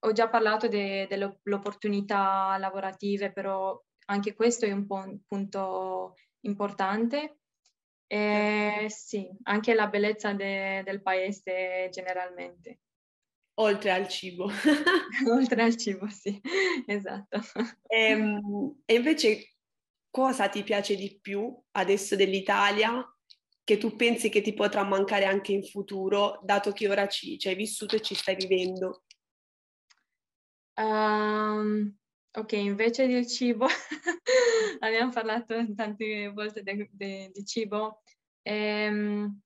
ho 0.00 0.12
già 0.12 0.28
parlato 0.28 0.66
de, 0.66 1.06
delle 1.08 1.38
opportunità 1.54 2.56
lavorative, 2.58 3.30
però 3.30 3.80
anche 4.06 4.34
questo 4.34 4.66
è 4.66 4.72
un, 4.72 4.84
po 4.86 4.96
un 4.96 5.20
punto 5.24 6.16
importante. 6.46 7.38
E, 8.06 8.86
sì, 8.88 9.28
anche 9.42 9.74
la 9.74 9.88
bellezza 9.88 10.32
de- 10.32 10.82
del 10.84 11.02
paese 11.02 11.88
generalmente. 11.90 12.80
Oltre 13.58 13.90
al 13.90 14.08
cibo. 14.08 14.48
Oltre 15.28 15.62
al 15.62 15.76
cibo, 15.76 16.08
sì, 16.08 16.40
esatto. 16.86 17.40
E, 17.86 18.10
ehm, 18.10 18.82
e 18.84 18.94
invece 18.94 19.54
cosa 20.10 20.48
ti 20.48 20.62
piace 20.62 20.94
di 20.94 21.18
più 21.20 21.54
adesso 21.72 22.16
dell'Italia 22.16 23.04
che 23.64 23.78
tu 23.78 23.96
pensi 23.96 24.28
che 24.28 24.42
ti 24.42 24.54
potrà 24.54 24.84
mancare 24.84 25.24
anche 25.24 25.52
in 25.52 25.64
futuro, 25.64 26.38
dato 26.44 26.70
che 26.70 26.88
ora 26.88 27.08
ci, 27.08 27.36
ci 27.36 27.48
hai 27.48 27.56
vissuto 27.56 27.96
e 27.96 28.00
ci 28.00 28.14
stai 28.14 28.36
vivendo? 28.36 29.02
Um, 30.78 31.96
ok, 32.36 32.52
invece 32.52 33.06
del 33.06 33.26
cibo, 33.26 33.66
abbiamo 34.80 35.10
parlato 35.10 35.54
tante 35.74 36.28
volte 36.28 36.62
di 36.62 37.44
cibo. 37.44 38.02
Um, 38.42 39.40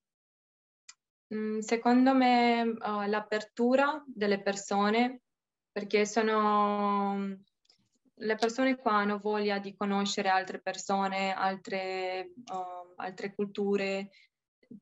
secondo 1.60 2.14
me 2.14 2.62
uh, 2.62 3.06
l'apertura 3.06 4.02
delle 4.06 4.42
persone, 4.42 5.22
perché 5.70 6.04
sono 6.04 7.38
le 8.22 8.34
persone 8.34 8.76
qua 8.76 8.96
hanno 8.96 9.18
voglia 9.18 9.58
di 9.58 9.74
conoscere 9.74 10.28
altre 10.28 10.60
persone, 10.60 11.32
altre, 11.32 12.32
uh, 12.52 12.92
altre 12.96 13.34
culture, 13.34 14.10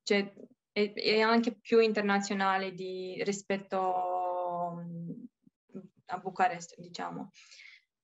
cioè, 0.03 0.33
è, 0.73 0.93
è, 0.93 1.21
anche 1.21 1.57
più 1.61 1.79
internazionale 1.79 2.73
di, 2.73 3.23
rispetto 3.23 4.75
um, 4.75 5.27
a 6.07 6.19
Bucarest, 6.19 6.79
diciamo. 6.81 7.31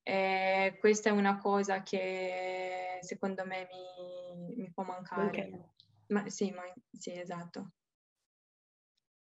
E 0.07 0.77
questa 0.79 1.09
è 1.09 1.11
una 1.11 1.39
cosa 1.39 1.81
che 1.81 2.99
secondo 3.01 3.43
me 3.43 3.67
mi, 3.71 4.55
mi 4.55 4.71
può 4.71 4.83
mancare. 4.83 5.27
Okay. 5.27 5.61
Ma, 6.09 6.29
sì, 6.29 6.51
ma, 6.51 6.61
sì, 6.91 7.19
esatto. 7.19 7.71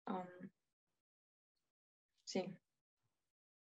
Um, 0.05 0.50
sì. 2.23 2.59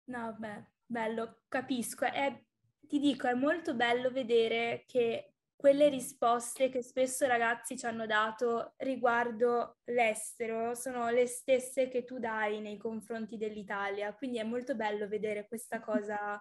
No, 0.05 0.35
beh, 0.37 0.65
bello, 0.85 1.43
capisco. 1.47 2.03
È, 2.03 2.43
ti 2.81 2.99
dico, 2.99 3.27
è 3.27 3.33
molto 3.33 3.75
bello 3.75 4.11
vedere 4.11 4.83
che 4.85 5.35
quelle 5.55 5.87
risposte 5.87 6.67
che 6.67 6.83
spesso 6.83 7.23
i 7.23 7.29
ragazzi 7.29 7.77
ci 7.77 7.85
hanno 7.85 8.05
dato 8.05 8.73
riguardo 8.79 9.77
l'estero 9.85 10.75
sono 10.75 11.09
le 11.09 11.25
stesse 11.27 11.87
che 11.87 12.03
tu 12.03 12.19
dai 12.19 12.59
nei 12.59 12.77
confronti 12.77 13.37
dell'Italia. 13.37 14.13
Quindi 14.13 14.37
è 14.37 14.43
molto 14.43 14.75
bello 14.75 15.07
vedere 15.07 15.47
questa 15.47 15.79
cosa, 15.79 16.39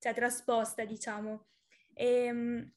cioè 0.00 0.12
trasposta, 0.14 0.84
diciamo. 0.84 1.46
E, 1.94 2.24
ehm, 2.24 2.72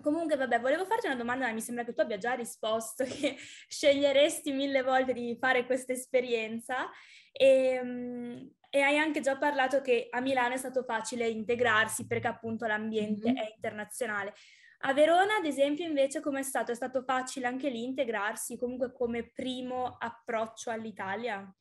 Comunque, 0.00 0.36
vabbè, 0.36 0.60
volevo 0.60 0.84
farti 0.84 1.06
una 1.06 1.16
domanda, 1.16 1.46
ma 1.46 1.52
mi 1.52 1.60
sembra 1.60 1.84
che 1.84 1.92
tu 1.92 2.00
abbia 2.00 2.18
già 2.18 2.32
risposto 2.34 3.02
che 3.04 3.36
sceglieresti 3.66 4.52
mille 4.52 4.82
volte 4.82 5.12
di 5.12 5.36
fare 5.40 5.66
questa 5.66 5.92
esperienza. 5.92 6.88
E, 7.32 7.46
ehm, 7.72 8.52
e 8.70 8.80
hai 8.80 8.98
anche 8.98 9.20
già 9.20 9.36
parlato 9.38 9.80
che 9.80 10.08
a 10.10 10.20
Milano 10.20 10.54
è 10.54 10.58
stato 10.58 10.84
facile 10.84 11.26
integrarsi 11.26 12.06
perché 12.06 12.26
appunto 12.26 12.66
l'ambiente 12.66 13.28
mm-hmm. 13.28 13.36
è 13.36 13.52
internazionale. 13.54 14.34
A 14.82 14.92
Verona, 14.92 15.36
ad 15.36 15.46
esempio, 15.46 15.84
invece, 15.84 16.20
come 16.20 16.40
è 16.40 16.42
stato? 16.44 16.70
È 16.70 16.74
stato 16.74 17.02
facile 17.02 17.46
anche 17.46 17.68
lì 17.68 17.82
integrarsi, 17.82 18.56
comunque 18.56 18.92
come 18.92 19.30
primo 19.30 19.96
approccio 19.98 20.70
all'Italia? 20.70 21.52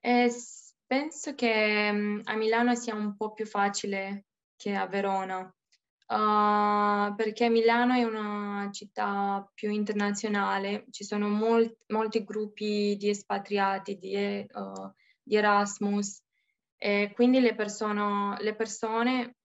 Eh, 0.00 0.30
penso 0.86 1.34
che 1.34 2.20
a 2.22 2.36
Milano 2.36 2.74
sia 2.74 2.94
un 2.94 3.16
po' 3.16 3.32
più 3.32 3.46
facile 3.46 4.26
che 4.56 4.74
a 4.74 4.86
Verona, 4.86 5.40
uh, 5.40 7.14
perché 7.14 7.48
Milano 7.48 7.94
è 7.94 8.04
una 8.04 8.68
città 8.72 9.48
più 9.54 9.70
internazionale, 9.70 10.86
ci 10.90 11.04
sono 11.04 11.28
molt- 11.28 11.76
molti 11.88 12.24
gruppi 12.24 12.96
di 12.96 13.08
espatriati, 13.08 13.98
di, 13.98 14.46
uh, 14.52 14.92
di 15.22 15.36
Erasmus, 15.36 16.22
e 16.76 17.12
quindi 17.14 17.40
le, 17.40 17.54
persone, 17.54 18.36
le 18.40 18.54
persone 18.54 19.36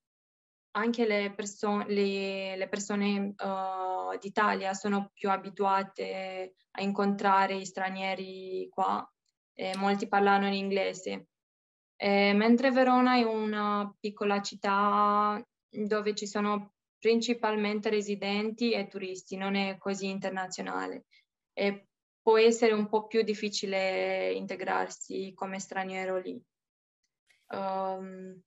anche 0.72 1.06
le, 1.08 1.34
perso- 1.34 1.86
le, 1.88 2.56
le 2.56 2.68
persone 2.68 3.34
uh, 3.38 4.18
d'Italia 4.20 4.74
sono 4.74 5.10
più 5.14 5.30
abituate 5.30 6.56
a 6.72 6.82
incontrare 6.82 7.58
gli 7.58 7.66
stranieri 7.66 8.70
qua, 8.70 9.10
molti 9.78 10.08
parlano 10.08 10.48
in 10.48 10.54
inglese. 10.54 11.29
E 12.02 12.32
mentre 12.32 12.72
Verona 12.72 13.18
è 13.18 13.24
una 13.24 13.94
piccola 14.00 14.42
città 14.42 15.46
dove 15.70 16.16
ci 16.16 16.26
sono 16.28 16.76
principalmente 16.98 17.90
residenti 17.90 18.72
e 18.72 18.88
turisti, 18.88 19.36
non 19.36 19.56
è 19.56 19.78
così 19.78 20.08
internazionale. 20.08 21.08
E 21.52 21.88
può 22.22 22.38
essere 22.38 22.72
un 22.72 22.88
po' 22.88 23.06
più 23.08 23.22
difficile 23.22 24.32
integrarsi 24.32 25.34
come 25.36 25.60
straniero 25.60 26.20
lì. 26.20 26.42
Um, 27.48 28.42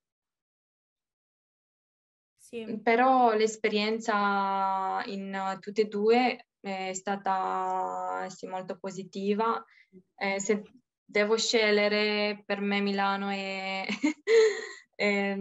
sì. 2.38 2.80
Però 2.82 3.34
l'esperienza 3.34 5.02
in 5.06 5.58
tutte 5.60 5.82
e 5.82 5.88
due 5.88 6.46
è 6.58 6.94
stata 6.94 8.26
sì, 8.30 8.46
molto 8.46 8.78
positiva. 8.78 9.62
Eh, 10.16 10.40
se 10.40 10.62
devo 11.12 11.36
scegliere, 11.36 12.42
per 12.44 12.60
me 12.60 12.80
Milano 12.80 13.28
è, 13.28 13.84
è, 14.96 15.36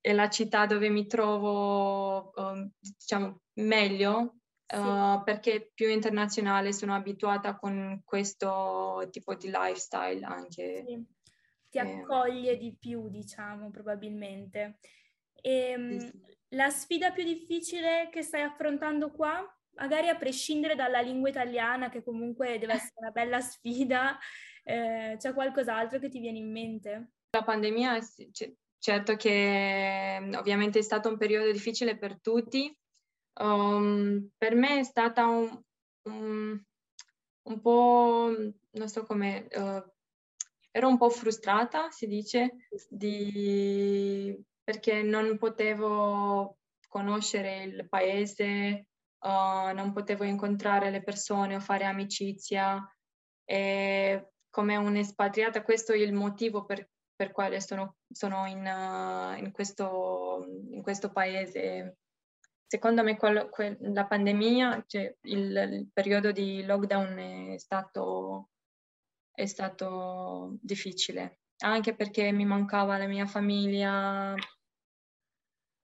è 0.00 0.12
la 0.12 0.28
città 0.28 0.66
dove 0.66 0.90
mi 0.90 1.06
trovo 1.06 2.30
um, 2.34 2.70
diciamo, 2.78 3.40
meglio 3.54 4.40
sì. 4.66 4.76
uh, 4.76 5.22
perché 5.24 5.54
è 5.54 5.70
più 5.72 5.88
internazionale, 5.88 6.74
sono 6.74 6.94
abituata 6.94 7.56
con 7.56 8.02
questo 8.04 9.08
tipo 9.10 9.34
di 9.34 9.50
lifestyle 9.50 10.24
anche. 10.24 10.84
Sì. 10.86 11.04
Ti 11.70 11.78
eh. 11.78 11.80
accoglie 11.80 12.56
di 12.58 12.76
più, 12.78 13.08
diciamo, 13.08 13.70
probabilmente. 13.70 14.80
E, 15.32 15.70
ehm, 15.70 15.98
sì. 15.98 16.20
La 16.54 16.68
sfida 16.68 17.12
più 17.12 17.22
difficile 17.22 18.08
che 18.10 18.22
stai 18.22 18.42
affrontando 18.42 19.12
qua, 19.12 19.40
magari 19.74 20.08
a 20.08 20.16
prescindere 20.16 20.74
dalla 20.74 21.00
lingua 21.00 21.28
italiana, 21.28 21.88
che 21.88 22.02
comunque 22.02 22.58
deve 22.58 22.74
essere 22.74 22.94
una 22.96 23.10
bella 23.10 23.40
sfida, 23.40 24.18
eh, 24.64 25.16
c'è 25.18 25.32
qualcos'altro 25.32 25.98
che 25.98 26.08
ti 26.08 26.20
viene 26.20 26.38
in 26.38 26.50
mente? 26.50 27.12
La 27.30 27.44
pandemia, 27.44 27.98
certo 28.78 29.16
che 29.16 30.18
mm, 30.20 30.34
ovviamente 30.34 30.78
è 30.78 30.82
stato 30.82 31.08
un 31.08 31.16
periodo 31.16 31.50
difficile 31.50 31.96
per 31.96 32.20
tutti. 32.20 32.74
Um, 33.40 34.28
per 34.36 34.54
me 34.54 34.80
è 34.80 34.82
stata 34.82 35.26
un, 35.26 35.62
un, 36.02 36.62
un 37.42 37.60
po', 37.60 38.34
non 38.70 38.88
so 38.88 39.04
come, 39.04 39.46
uh, 39.52 39.82
ero 40.70 40.88
un 40.88 40.98
po' 40.98 41.10
frustrata, 41.10 41.90
si 41.90 42.06
dice, 42.06 42.66
di 42.88 44.36
perché 44.62 45.02
non 45.02 45.36
potevo 45.36 46.58
conoscere 46.86 47.64
il 47.64 47.88
paese, 47.88 48.86
uh, 49.20 49.74
non 49.74 49.92
potevo 49.92 50.24
incontrare 50.24 50.90
le 50.90 51.02
persone 51.02 51.56
o 51.56 51.60
fare 51.60 51.84
amicizia. 51.84 52.82
E 53.44 54.30
come 54.50 54.76
un'espatriata, 54.76 55.62
questo 55.62 55.92
è 55.92 55.96
il 55.96 56.12
motivo 56.12 56.64
per, 56.64 56.88
per 57.14 57.32
quale 57.32 57.60
sono, 57.60 57.96
sono 58.10 58.46
in, 58.46 58.58
uh, 58.58 59.38
in, 59.38 59.50
questo, 59.52 60.46
in, 60.70 60.82
questo, 60.82 61.10
paese. 61.10 61.98
Secondo 62.66 63.02
me 63.02 63.16
quello, 63.16 63.48
que- 63.48 63.78
la 63.80 64.06
pandemia, 64.06 64.84
cioè 64.86 65.14
il, 65.22 65.56
il, 65.72 65.90
periodo 65.92 66.32
di 66.32 66.64
lockdown 66.64 67.52
è 67.52 67.58
stato, 67.58 68.50
è 69.32 69.46
stato 69.46 70.56
difficile, 70.60 71.40
anche 71.58 71.94
perché 71.94 72.30
mi 72.30 72.44
mancava 72.44 72.96
la 72.96 73.06
mia 73.06 73.26
famiglia, 73.26 74.34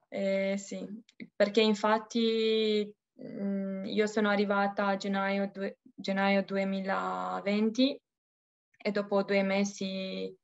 eh, 0.08 0.54
sì, 0.56 0.86
perché 1.34 1.60
infatti 1.60 2.94
io 3.18 4.06
sono 4.06 4.28
arrivata 4.28 4.86
a 4.86 4.96
gennaio, 4.96 5.50
due, 5.52 5.78
gennaio 5.94 6.42
2020 6.42 8.00
e 8.76 8.90
dopo 8.90 9.22
due 9.22 9.42
mesi 9.42 10.36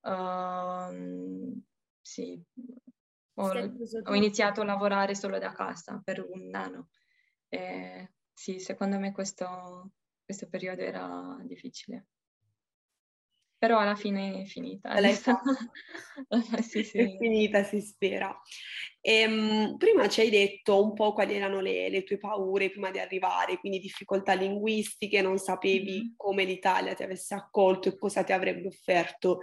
uh, 0.00 1.62
sì, 2.00 2.42
ho, 3.34 3.70
ho, 4.04 4.14
iniziato 4.14 4.60
a 4.60 4.64
lavorare 4.64 5.14
solo 5.14 5.38
da 5.38 5.52
casa 5.52 6.00
per 6.04 6.24
un 6.28 6.54
anno. 6.54 6.88
E, 7.48 8.12
sì, 8.32 8.58
secondo 8.58 8.98
me 8.98 9.12
questo, 9.12 9.92
questo 10.24 10.48
periodo 10.48 10.82
era 10.82 11.38
difficile. 11.42 12.06
però 13.58 13.78
alla 13.78 13.96
fine 13.96 14.42
è 14.42 14.44
finita. 14.44 14.90
sì, 16.62 16.84
sì. 16.84 16.98
È 16.98 17.16
finita, 17.18 17.62
si 17.64 17.80
spera. 17.80 18.36
E, 19.08 19.26
um, 19.26 19.78
prima 19.78 20.06
ci 20.06 20.20
hai 20.20 20.28
detto 20.28 20.84
un 20.84 20.92
po' 20.92 21.14
quali 21.14 21.34
erano 21.34 21.60
le, 21.60 21.88
le, 21.88 22.04
tue 22.04 22.18
paure 22.18 22.68
prima 22.68 22.90
di 22.90 22.98
arrivare, 22.98 23.56
quindi 23.56 23.78
difficoltà 23.78 24.34
linguistiche, 24.34 25.22
non 25.22 25.38
sapevi 25.38 25.92
mm-hmm. 25.92 26.08
come 26.14 26.44
l'Italia 26.44 26.92
ti 26.92 27.04
avesse 27.04 27.32
accolto 27.34 27.88
e 27.88 27.96
cosa 27.96 28.22
ti 28.22 28.32
avrebbe 28.32 28.66
offerto. 28.66 29.38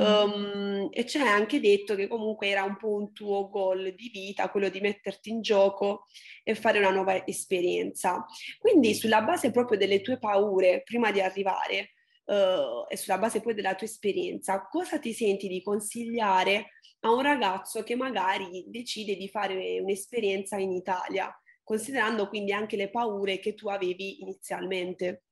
Mm-hmm. 0.00 0.32
Um, 0.32 0.88
e 0.90 1.06
ci 1.06 1.18
hai 1.18 1.28
anche 1.28 1.60
detto 1.60 1.94
che 1.94 2.08
comunque 2.08 2.48
era 2.48 2.64
un 2.64 2.76
po' 2.76 2.94
un 2.94 3.12
tuo 3.12 3.48
goal 3.48 3.94
di 3.94 4.10
vita, 4.12 4.50
quello 4.50 4.68
di 4.68 4.80
metterti 4.80 5.30
in 5.30 5.40
gioco 5.40 6.06
e 6.42 6.56
fare 6.56 6.80
una 6.80 6.90
nuova 6.90 7.24
esperienza. 7.24 8.26
Quindi 8.58 8.92
sulla 8.92 9.22
base 9.22 9.52
proprio 9.52 9.78
delle 9.78 10.00
tue 10.00 10.18
paure 10.18 10.82
prima 10.82 11.12
di 11.12 11.20
arrivare, 11.20 11.92
uh, 12.26 12.86
e 12.88 12.96
sulla 12.96 13.18
base 13.18 13.40
poi 13.40 13.54
della 13.54 13.74
tua 13.74 13.86
esperienza, 13.86 14.66
cosa 14.66 14.98
ti 14.98 15.12
senti 15.12 15.48
di 15.48 15.62
consigliare 15.62 16.72
a 17.00 17.12
un 17.12 17.22
ragazzo 17.22 17.82
che 17.82 17.96
magari 17.96 18.64
decide 18.68 19.16
di 19.16 19.28
fare 19.28 19.80
un'esperienza 19.80 20.56
in 20.56 20.72
Italia, 20.72 21.34
considerando 21.62 22.28
quindi 22.28 22.52
anche 22.52 22.76
le 22.76 22.90
paure 22.90 23.38
che 23.38 23.54
tu 23.54 23.68
avevi 23.68 24.20
inizialmente? 24.22 25.22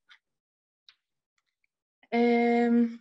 Eh, 2.08 3.00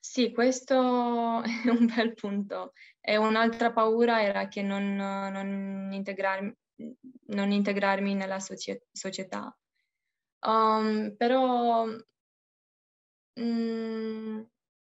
sì, 0.00 0.32
questo 0.32 1.42
è 1.44 1.68
un 1.68 1.86
bel 1.94 2.14
punto. 2.14 2.72
E 3.00 3.16
un'altra 3.16 3.72
paura 3.72 4.22
era 4.22 4.48
che 4.48 4.62
non, 4.62 4.96
non, 4.96 5.90
integrarmi, 5.92 6.52
non 7.26 7.50
integrarmi, 7.50 8.14
nella 8.14 8.38
società. 8.40 9.54
Um, 10.40 11.14
però 11.16 11.86
Mm, 13.38 14.40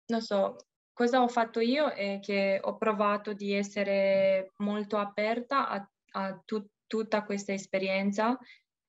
non 0.06 0.22
so, 0.22 0.56
cosa 0.92 1.22
ho 1.22 1.28
fatto 1.28 1.60
io 1.60 1.90
è 1.90 2.20
che 2.20 2.60
ho 2.62 2.76
provato 2.76 3.32
di 3.32 3.52
essere 3.52 4.52
molto 4.58 4.98
aperta 4.98 5.68
a, 5.68 5.90
a 6.12 6.40
tu, 6.44 6.64
tutta 6.86 7.24
questa 7.24 7.52
esperienza, 7.52 8.38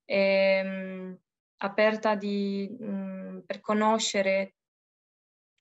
e, 0.05 0.61
um, 0.63 1.19
aperta 1.57 2.15
di, 2.15 2.75
um, 2.79 3.43
per 3.45 3.59
conoscere 3.59 4.55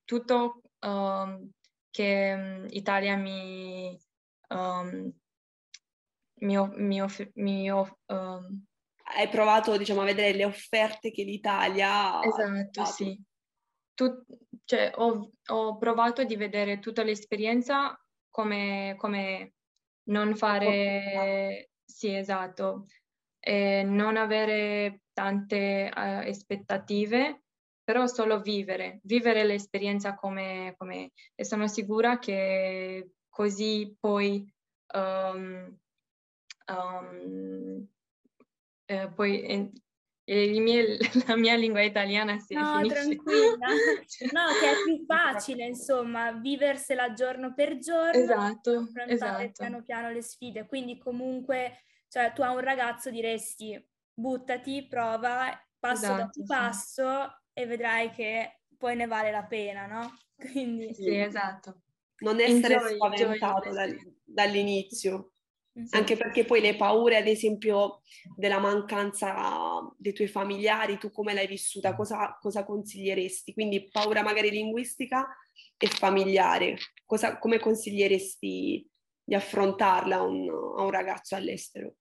tutto 0.05 0.61
um, 0.81 1.51
che 1.91 2.35
um, 2.35 2.67
Italia 2.69 3.17
mi, 3.17 3.99
mi, 6.41 6.69
mi, 6.77 7.03
mi 7.35 7.71
Hai 9.09 9.29
provato 9.31 9.77
diciamo, 9.79 10.03
a 10.03 10.05
vedere 10.05 10.37
le 10.37 10.45
offerte 10.45 11.11
che 11.11 11.23
l'Italia 11.23 12.23
esatto, 12.23 12.83
ha 12.83 12.85
sì 12.85 13.19
tu, 13.97 14.23
cioè, 14.65 14.93
ho, 14.95 15.33
ho, 15.47 15.77
provato 15.79 16.23
di 16.23 16.37
vedere 16.37 16.79
tutta 16.79 17.03
l'esperienza 17.03 17.99
come, 18.31 18.95
come 18.99 19.55
non 20.11 20.37
fare, 20.37 21.71
sì 21.85 22.15
esatto, 22.15 22.87
e 23.41 23.83
non 23.83 24.17
avere 24.17 25.01
tante 25.13 25.91
uh, 25.93 26.29
aspettative, 26.29 27.45
però 27.83 28.07
solo 28.07 28.41
vivere, 28.41 29.01
vivere 29.05 29.45
l'esperienza 29.45 30.15
come, 30.15 30.75
come 30.77 31.13
e 31.35 31.45
sono 31.45 31.67
sicura 31.67 32.19
che 32.19 33.13
così 33.29 33.97
poi 33.99 34.47
um, 34.93 35.79
um, 36.67 37.89
eh, 38.87 39.09
poi 39.09 39.73
mie, 40.35 40.99
la 41.27 41.37
mia 41.37 41.55
lingua 41.55 41.83
italiana 41.83 42.39
si 42.39 42.55
no, 42.55 42.77
finisce. 42.77 42.95
tranquilla. 42.95 43.67
No, 44.33 44.47
che 44.61 44.71
è 44.71 44.75
più 44.85 45.05
facile, 45.07 45.67
insomma, 45.67 46.33
viversela 46.33 47.13
giorno 47.13 47.55
per 47.55 47.79
giorno. 47.79 48.21
Esatto, 48.21 48.71
affrontare 48.71 49.13
esatto. 49.13 49.53
piano 49.57 49.83
piano 49.83 50.11
le 50.11 50.23
sfide. 50.23 50.67
Quindi 50.67 50.99
comunque, 50.99 51.85
cioè, 52.09 52.33
tu 52.33 52.43
a 52.43 52.51
un 52.51 52.61
ragazzo 52.61 53.11
diresti 53.11 53.81
buttati, 54.13 54.87
prova, 54.89 55.51
passo 55.79 56.05
esatto, 56.05 56.21
dopo 56.23 56.33
sì. 56.33 56.45
passo 56.45 57.43
e 57.53 57.67
vedrai 57.67 58.11
che 58.11 58.63
poi 58.77 58.97
ne 58.97 59.07
vale 59.07 59.31
la 59.31 59.45
pena, 59.45 59.87
no? 59.87 60.17
Quindi... 60.37 60.93
Sì, 60.95 61.17
esatto. 61.19 61.83
Non 62.19 62.41
essere 62.41 62.75
enjoy, 62.75 62.95
spaventato 62.95 63.69
enjoy. 63.69 64.21
dall'inizio. 64.25 65.33
Anche 65.91 66.17
perché 66.17 66.45
poi 66.45 66.61
le 66.61 66.75
paure, 66.75 67.19
ad 67.19 67.27
esempio, 67.27 68.01
della 68.35 68.59
mancanza 68.59 69.81
dei 69.99 70.15
tuoi 70.15 70.29
familiari, 70.29 70.97
tu 70.97 71.11
come 71.11 71.35
l'hai 71.35 71.47
vissuta? 71.47 71.95
Cosa, 71.95 72.39
cosa 72.41 72.65
consiglieresti? 72.65 73.53
Quindi 73.53 73.89
paura 73.91 74.23
magari 74.23 74.51
linguistica 74.51 75.27
e 75.77 75.87
familiare. 75.87 76.79
Cosa, 77.05 77.39
come 77.39 77.59
consiglieresti 77.59 78.89
di 79.23 79.35
affrontarla 79.35 80.17
a 80.17 80.23
un, 80.23 80.49
a 80.49 80.83
un 80.83 80.91
ragazzo 80.91 81.35
all'estero? 81.35 81.97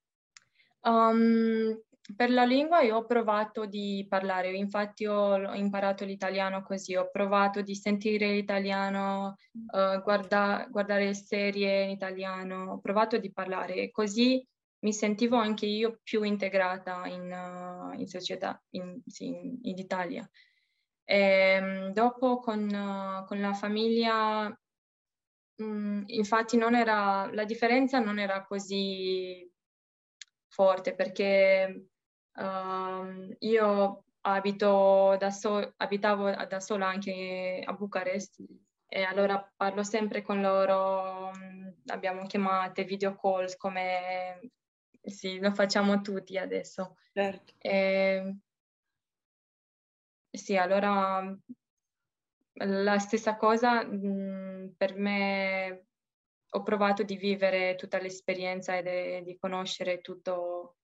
Um, 0.81 1.77
per 2.13 2.29
la 2.29 2.43
lingua 2.43 2.81
io 2.81 2.97
ho 2.97 3.05
provato 3.05 3.65
di 3.65 4.05
parlare, 4.07 4.51
infatti 4.51 5.05
ho 5.07 5.53
imparato 5.55 6.05
l'italiano 6.05 6.61
così, 6.61 6.95
ho 6.95 7.09
provato 7.09 7.61
di 7.61 7.75
sentire 7.75 8.31
l'italiano, 8.31 9.37
uh, 9.53 10.01
guarda, 10.03 10.67
guardare 10.69 11.13
serie 11.15 11.83
in 11.83 11.89
italiano, 11.89 12.73
ho 12.73 12.79
provato 12.79 13.17
di 13.17 13.31
parlare, 13.31 13.89
così 13.89 14.45
mi 14.79 14.93
sentivo 14.93 15.37
anche 15.37 15.65
io 15.65 15.99
più 16.03 16.21
integrata 16.21 17.07
in, 17.07 17.31
uh, 17.31 17.99
in 17.99 18.07
società, 18.07 18.61
in, 18.71 19.01
sì, 19.07 19.25
in, 19.25 19.57
in 19.63 19.77
Italia. 19.79 20.29
E, 21.03 21.17
ehm, 21.17 21.91
dopo 21.91 22.39
con, 22.39 22.65
uh, 22.67 23.25
con, 23.25 23.39
la 23.39 23.53
famiglia, 23.53 24.47
mh, 25.55 25.63
mm, 25.63 26.03
infatti 26.07 26.57
non 26.57 26.75
era, 26.75 27.29
la 27.33 27.45
differenza 27.45 27.99
non 27.99 28.19
era 28.19 28.43
così 28.45 29.51
forte 30.47 30.93
perché 30.95 31.89
Uh, 32.35 33.35
io 33.39 34.03
abito 34.21 35.15
da 35.17 35.29
so- 35.29 35.73
abitavo 35.77 36.31
da 36.31 36.59
sola 36.59 36.87
anche 36.87 37.61
a 37.63 37.71
Bucarest 37.73 38.43
e 38.87 39.03
allora 39.03 39.51
parlo 39.55 39.83
sempre 39.83 40.21
con 40.21 40.41
loro, 40.41 41.31
mm, 41.35 41.67
abbiamo 41.87 42.25
chiamate, 42.25 42.83
video 42.83 43.15
calls 43.15 43.55
come 43.55 44.51
sì, 45.01 45.39
lo 45.39 45.51
facciamo 45.53 46.01
tutti 46.01 46.37
adesso. 46.37 46.97
Certo. 47.13 47.53
E, 47.59 48.37
sì, 50.31 50.57
allora 50.57 51.37
la 52.57 52.99
stessa 52.99 53.35
cosa 53.35 53.83
mh, 53.85 54.07
mm, 54.07 54.67
per 54.77 54.95
me 54.95 55.85
ho 56.49 56.63
provato 56.63 57.03
di 57.03 57.17
vivere 57.17 57.75
tutta 57.75 57.99
l'esperienza 57.99 58.77
e 58.77 59.21
di 59.25 59.37
conoscere 59.37 59.99
tutto 59.99 60.77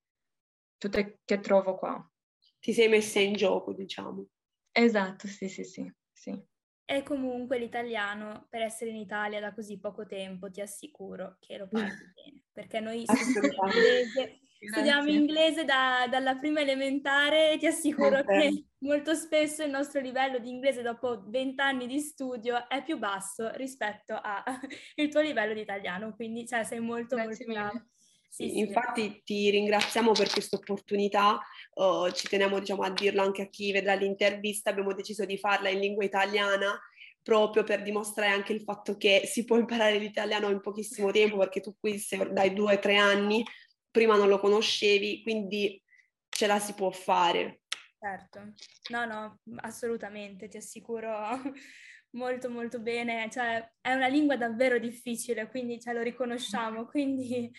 tutte 0.81 1.19
che 1.23 1.39
trovo 1.39 1.75
qua. 1.75 2.11
Ti 2.59 2.73
sei 2.73 2.89
messa 2.89 3.19
in 3.19 3.33
gioco, 3.33 3.71
diciamo. 3.71 4.25
Esatto, 4.71 5.27
sì, 5.27 5.47
sì, 5.47 5.63
sì. 5.63 5.93
sì. 6.11 6.43
E 6.83 7.03
comunque 7.03 7.59
l'italiano, 7.59 8.47
per 8.49 8.61
essere 8.61 8.89
in 8.89 8.95
Italia 8.95 9.39
da 9.39 9.53
così 9.53 9.79
poco 9.79 10.07
tempo, 10.07 10.49
ti 10.49 10.59
assicuro 10.59 11.37
che 11.39 11.57
lo 11.57 11.67
parli 11.67 11.87
bene, 12.15 12.43
perché 12.51 12.79
noi 12.79 13.05
studiamo 13.05 13.67
inglese, 13.67 14.39
studiamo 14.59 15.09
inglese 15.09 15.65
da, 15.65 16.07
dalla 16.09 16.35
prima 16.37 16.61
elementare 16.61 17.51
e 17.51 17.57
ti 17.57 17.67
assicuro 17.67 18.17
okay. 18.17 18.51
che 18.51 18.65
molto 18.79 19.13
spesso 19.13 19.63
il 19.63 19.69
nostro 19.69 20.01
livello 20.01 20.39
di 20.39 20.49
inglese 20.49 20.81
dopo 20.81 21.23
vent'anni 21.29 21.85
di 21.85 21.99
studio 21.99 22.67
è 22.67 22.83
più 22.83 22.97
basso 22.97 23.51
rispetto 23.53 24.19
al 24.19 24.43
tuo 25.11 25.21
livello 25.21 25.53
di 25.53 25.61
italiano, 25.61 26.15
quindi 26.15 26.47
cioè, 26.47 26.63
sei 26.63 26.79
molto, 26.79 27.15
Grazie 27.15 27.45
molto 27.45 27.61
bravo. 27.61 27.85
Sì, 28.33 28.49
sì, 28.49 28.59
infatti 28.59 29.21
ti 29.25 29.49
ringraziamo 29.49 30.13
per 30.13 30.29
questa 30.29 30.55
opportunità, 30.55 31.37
uh, 31.73 32.09
ci 32.11 32.29
teniamo 32.29 32.59
diciamo, 32.59 32.81
a 32.81 32.89
dirlo 32.89 33.21
anche 33.21 33.41
a 33.41 33.49
chi 33.49 33.73
vedrà 33.73 33.93
l'intervista, 33.93 34.69
abbiamo 34.69 34.93
deciso 34.93 35.25
di 35.25 35.37
farla 35.37 35.67
in 35.67 35.79
lingua 35.79 36.05
italiana 36.05 36.79
proprio 37.21 37.65
per 37.65 37.81
dimostrare 37.81 38.31
anche 38.31 38.53
il 38.53 38.61
fatto 38.61 38.95
che 38.95 39.23
si 39.25 39.43
può 39.43 39.57
imparare 39.57 39.97
l'italiano 39.97 40.49
in 40.49 40.61
pochissimo 40.61 41.11
tempo, 41.11 41.37
perché 41.39 41.59
tu 41.59 41.75
qui 41.77 41.99
sei 41.99 42.31
dai 42.31 42.53
due 42.53 42.75
o 42.75 42.79
tre 42.79 42.95
anni, 42.95 43.43
prima 43.91 44.15
non 44.15 44.29
lo 44.29 44.39
conoscevi, 44.39 45.23
quindi 45.23 45.83
ce 46.29 46.47
la 46.47 46.57
si 46.57 46.73
può 46.73 46.89
fare. 46.89 47.63
Certo, 47.99 48.53
no, 48.91 49.05
no, 49.05 49.39
assolutamente, 49.57 50.47
ti 50.47 50.55
assicuro 50.55 51.11
molto 52.15 52.49
molto 52.49 52.79
bene, 52.79 53.29
cioè 53.29 53.61
è 53.81 53.91
una 53.91 54.07
lingua 54.07 54.37
davvero 54.37 54.79
difficile, 54.79 55.49
quindi 55.49 55.81
ce 55.81 55.91
lo 55.91 56.01
riconosciamo, 56.01 56.85
quindi 56.87 57.51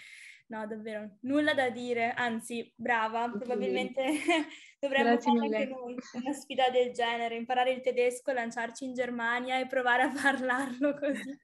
No, 0.53 0.67
davvero, 0.67 1.17
nulla 1.21 1.55
da 1.55 1.71
dire, 1.71 2.13
anzi, 2.13 2.71
brava, 2.77 3.27
probabilmente 3.31 4.03
dovremmo 4.79 5.19
fare 5.19 5.39
anche 5.39 5.65
noi 5.65 5.97
una 6.13 6.33
sfida 6.35 6.69
del 6.69 6.93
genere, 6.93 7.37
imparare 7.37 7.73
il 7.73 7.81
tedesco, 7.81 8.33
lanciarci 8.33 8.85
in 8.85 8.93
Germania 8.93 9.59
e 9.59 9.67
provare 9.67 10.03
a 10.03 10.13
parlarlo 10.13 10.93
così. 10.93 11.39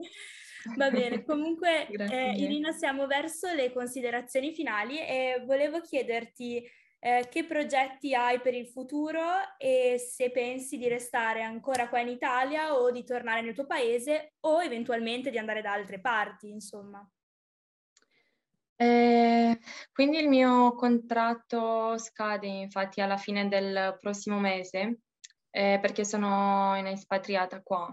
Va 0.76 0.90
bene, 0.90 1.24
comunque 1.24 1.86
eh, 1.86 2.34
Irina 2.36 2.72
siamo 2.72 3.06
verso 3.06 3.50
le 3.54 3.72
considerazioni 3.72 4.52
finali 4.52 4.98
e 4.98 5.42
volevo 5.46 5.80
chiederti 5.80 6.62
eh, 6.98 7.28
che 7.30 7.44
progetti 7.46 8.14
hai 8.14 8.42
per 8.42 8.52
il 8.52 8.66
futuro 8.66 9.22
e 9.56 9.96
se 9.96 10.30
pensi 10.30 10.76
di 10.76 10.86
restare 10.86 11.42
ancora 11.42 11.88
qua 11.88 12.00
in 12.00 12.08
Italia 12.08 12.76
o 12.76 12.90
di 12.90 13.04
tornare 13.04 13.40
nel 13.40 13.54
tuo 13.54 13.64
paese 13.64 14.34
o 14.40 14.62
eventualmente 14.62 15.30
di 15.30 15.38
andare 15.38 15.62
da 15.62 15.72
altre 15.72 15.98
parti, 15.98 16.50
insomma. 16.50 17.02
Eh, 18.80 19.58
quindi 19.92 20.18
il 20.18 20.28
mio 20.28 20.72
contratto 20.74 21.98
scade 21.98 22.46
infatti 22.46 23.00
alla 23.00 23.16
fine 23.16 23.48
del 23.48 23.96
prossimo 23.98 24.38
mese 24.38 25.00
eh, 25.50 25.78
perché 25.80 26.04
sono 26.04 26.76
in 26.76 26.86
espatriata 26.86 27.60
qua. 27.60 27.92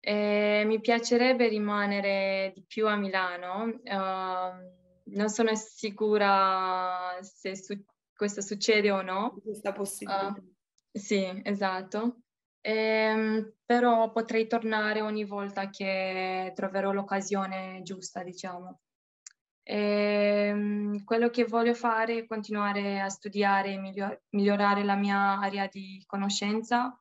Eh, 0.00 0.62
mi 0.64 0.80
piacerebbe 0.80 1.48
rimanere 1.48 2.52
di 2.54 2.64
più 2.66 2.86
a 2.86 2.96
Milano, 2.96 3.64
uh, 3.64 5.10
non 5.10 5.28
sono 5.28 5.54
sicura 5.54 7.18
se 7.20 7.56
su- 7.56 7.84
questo 8.14 8.40
succede 8.40 8.90
o 8.90 9.02
no. 9.02 9.36
Questa 9.42 9.72
possibilità. 9.72 10.40
Uh, 10.40 10.52
sì, 10.92 11.40
esatto. 11.44 12.20
Eh, 12.62 13.54
però 13.64 14.10
potrei 14.12 14.46
tornare 14.46 15.02
ogni 15.02 15.24
volta 15.24 15.68
che 15.68 16.52
troverò 16.54 16.92
l'occasione 16.92 17.82
giusta, 17.82 18.22
diciamo. 18.22 18.80
E, 19.68 20.48
ehm, 20.48 21.02
quello 21.04 21.28
che 21.28 21.44
voglio 21.44 21.74
fare 21.74 22.18
è 22.18 22.26
continuare 22.26 23.00
a 23.00 23.08
studiare 23.08 23.72
e 23.72 23.78
miglior- 23.78 24.22
migliorare 24.30 24.84
la 24.84 24.94
mia 24.94 25.40
area 25.40 25.66
di 25.66 26.02
conoscenza, 26.06 26.96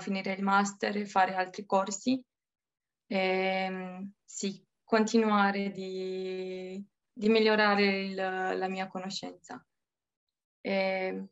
finire 0.00 0.32
il 0.32 0.42
master 0.42 0.96
e 0.96 1.06
fare 1.06 1.34
altri 1.34 1.64
corsi. 1.64 2.22
E, 3.06 3.16
ehm, 3.18 4.12
sì, 4.24 4.62
continuare 4.84 5.70
di, 5.70 6.84
di 7.12 7.28
migliorare 7.28 8.02
il, 8.02 8.14
la 8.14 8.68
mia 8.68 8.88
conoscenza. 8.88 9.64
E, 10.60 10.72
ehm, 10.72 11.28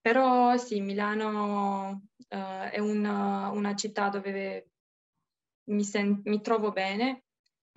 però 0.00 0.56
sì, 0.56 0.80
Milano 0.80 2.02
uh, 2.16 2.36
è 2.70 2.78
una, 2.78 3.50
una, 3.50 3.74
città 3.76 4.08
dove 4.08 4.70
mi, 5.70 5.84
sen- 5.84 6.22
mi 6.24 6.40
trovo 6.40 6.72
bene 6.72 7.24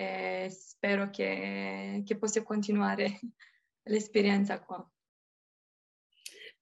e 0.01 0.49
spero 0.49 1.09
che, 1.09 2.01
che 2.05 2.17
possa 2.17 2.41
continuare 2.43 3.19
l'esperienza 3.89 4.59
qua. 4.59 4.85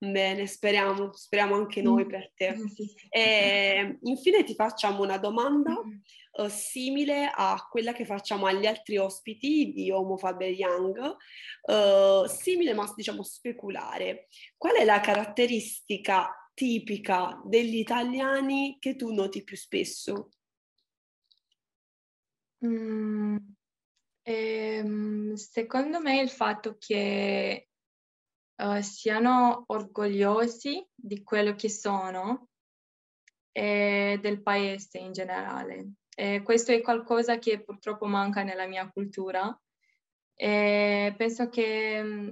Bene, 0.02 0.48
speriamo, 0.48 1.12
speriamo 1.14 1.56
anche 1.56 1.82
noi 1.82 2.06
per 2.06 2.32
te. 2.34 2.56
E 3.10 3.98
infine 4.04 4.44
ti 4.44 4.54
facciamo 4.54 5.04
una 5.04 5.18
domanda 5.18 5.74
uh, 5.74 6.48
simile 6.48 7.30
a 7.34 7.68
quella 7.70 7.92
che 7.92 8.06
facciamo 8.06 8.46
agli 8.46 8.66
altri 8.66 8.98
ospiti 8.98 9.74
di 9.74 9.92
Homo 9.92 10.16
Faber 10.18 10.52
Young, 10.52 10.98
uh, 11.00 12.28
simile 12.28 12.74
ma 12.74 12.90
diciamo 12.96 13.24
speculare. 13.24 14.28
Qual 14.56 14.76
è 14.76 14.86
la 14.86 15.02
caratteristica 15.02 16.30
tipica 16.54 17.42
degli 17.44 17.78
italiani 17.78 18.78
che 18.80 18.96
tu 18.96 19.14
noti 19.14 19.44
più 19.44 19.58
spesso? 19.58 20.30
Mm, 22.66 23.38
ehm, 24.24 25.34
secondo 25.36 26.02
me 26.02 26.20
il 26.20 26.30
fatto 26.30 26.76
che 26.78 27.70
uh, 28.62 28.82
siano 28.82 29.64
orgogliosi 29.68 30.86
di 30.94 31.24
quello 31.24 31.56
che 31.56 31.70
sono 31.70 32.50
e 33.52 34.20
del 34.22 34.42
paese 34.42 34.98
in 34.98 35.12
generale. 35.14 35.94
E 36.16 36.42
questo 36.44 36.72
è 36.74 36.82
qualcosa 36.82 37.40
che 37.40 37.64
purtroppo 37.64 38.06
manca 38.06 38.44
nella 38.44 38.68
mia 38.68 38.90
cultura. 38.90 39.58
E 40.36 41.14
penso 41.18 41.50
che 41.50 42.04
mm, 42.04 42.30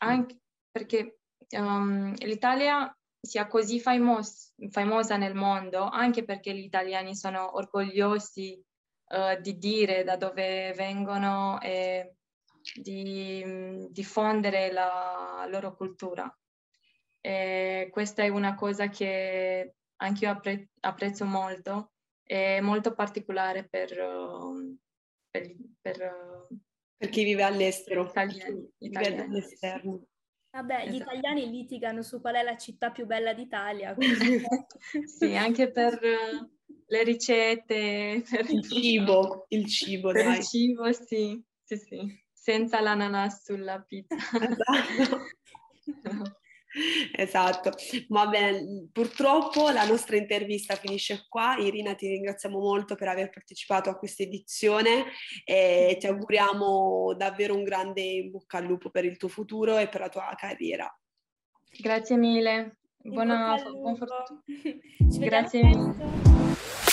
anche 0.00 0.38
perché 0.70 1.20
um, 1.56 2.14
l'Italia 2.18 2.94
sia 3.20 3.46
così 3.46 3.80
famos- 3.80 4.52
famosa 4.70 5.16
nel 5.16 5.34
mondo, 5.34 5.84
anche 5.84 6.24
perché 6.24 6.54
gli 6.54 6.64
italiani 6.64 7.14
sono 7.14 7.56
orgogliosi 7.56 8.62
uh, 9.08 9.40
di 9.40 9.58
dire 9.58 10.04
da 10.04 10.16
dove 10.16 10.72
vengono 10.74 11.60
e 11.60 12.16
di 12.80 13.86
diffondere 13.90 14.72
la 14.72 15.46
loro 15.48 15.74
cultura. 15.74 16.34
E 17.20 17.88
questa 17.90 18.22
è 18.22 18.28
una 18.28 18.54
cosa 18.54 18.88
che 18.88 19.76
anche 19.96 20.24
io 20.24 20.30
appre- 20.30 20.70
apprezzo 20.80 21.24
molto, 21.24 21.92
è 22.22 22.60
molto 22.60 22.94
particolare 22.94 23.66
per, 23.68 23.98
uh, 23.98 24.76
per, 25.30 25.54
per, 25.80 26.48
per, 26.96 27.08
chi 27.08 27.24
vive 27.24 27.42
all'estero, 27.42 28.04
italiani, 28.04 28.70
italiani. 28.78 29.14
Vive 29.14 29.24
all'esterno. 29.24 30.06
Vabbè, 30.50 30.74
esatto. 30.74 30.90
gli 30.90 30.94
italiani 30.94 31.50
litigano 31.50 32.02
su 32.02 32.20
qual 32.20 32.36
è 32.36 32.42
la 32.42 32.56
città 32.56 32.90
più 32.90 33.06
bella 33.06 33.34
d'Italia. 33.34 33.94
sì, 35.04 35.34
anche 35.34 35.70
per 35.70 35.98
le 36.94 37.02
ricette, 37.02 38.22
per 38.30 38.48
il 38.48 38.62
cibo, 38.62 39.46
il 39.48 39.66
cibo, 39.66 40.12
per 40.12 40.24
dai. 40.24 40.38
il 40.38 40.44
cibo, 40.44 40.92
sì, 40.92 41.42
sì, 41.62 41.76
sì, 41.76 42.24
senza 42.32 42.80
l'ananas 42.80 43.42
sulla 43.42 43.80
pizza. 43.80 44.14
Esatto. 44.14 45.22
Esatto, 47.16 47.70
va 48.08 48.26
bene, 48.26 48.88
purtroppo 48.90 49.70
la 49.70 49.86
nostra 49.86 50.16
intervista 50.16 50.74
finisce 50.74 51.24
qua. 51.28 51.54
Irina, 51.56 51.94
ti 51.94 52.08
ringraziamo 52.08 52.58
molto 52.58 52.96
per 52.96 53.06
aver 53.06 53.30
partecipato 53.30 53.90
a 53.90 53.96
questa 53.96 54.24
edizione 54.24 55.04
e 55.44 55.96
ti 56.00 56.08
auguriamo 56.08 57.14
davvero 57.16 57.54
un 57.54 57.62
grande 57.62 58.00
in 58.00 58.32
bocca 58.32 58.58
al 58.58 58.64
lupo 58.64 58.90
per 58.90 59.04
il 59.04 59.16
tuo 59.16 59.28
futuro 59.28 59.78
e 59.78 59.88
per 59.88 60.00
la 60.00 60.08
tua 60.08 60.34
carriera. 60.36 60.92
Grazie 61.78 62.16
mille, 62.16 62.78
buona, 62.96 63.54
buon 63.70 63.96
fortuna. 63.96 64.42
Grazie 64.98 65.62
mille. 65.62 66.83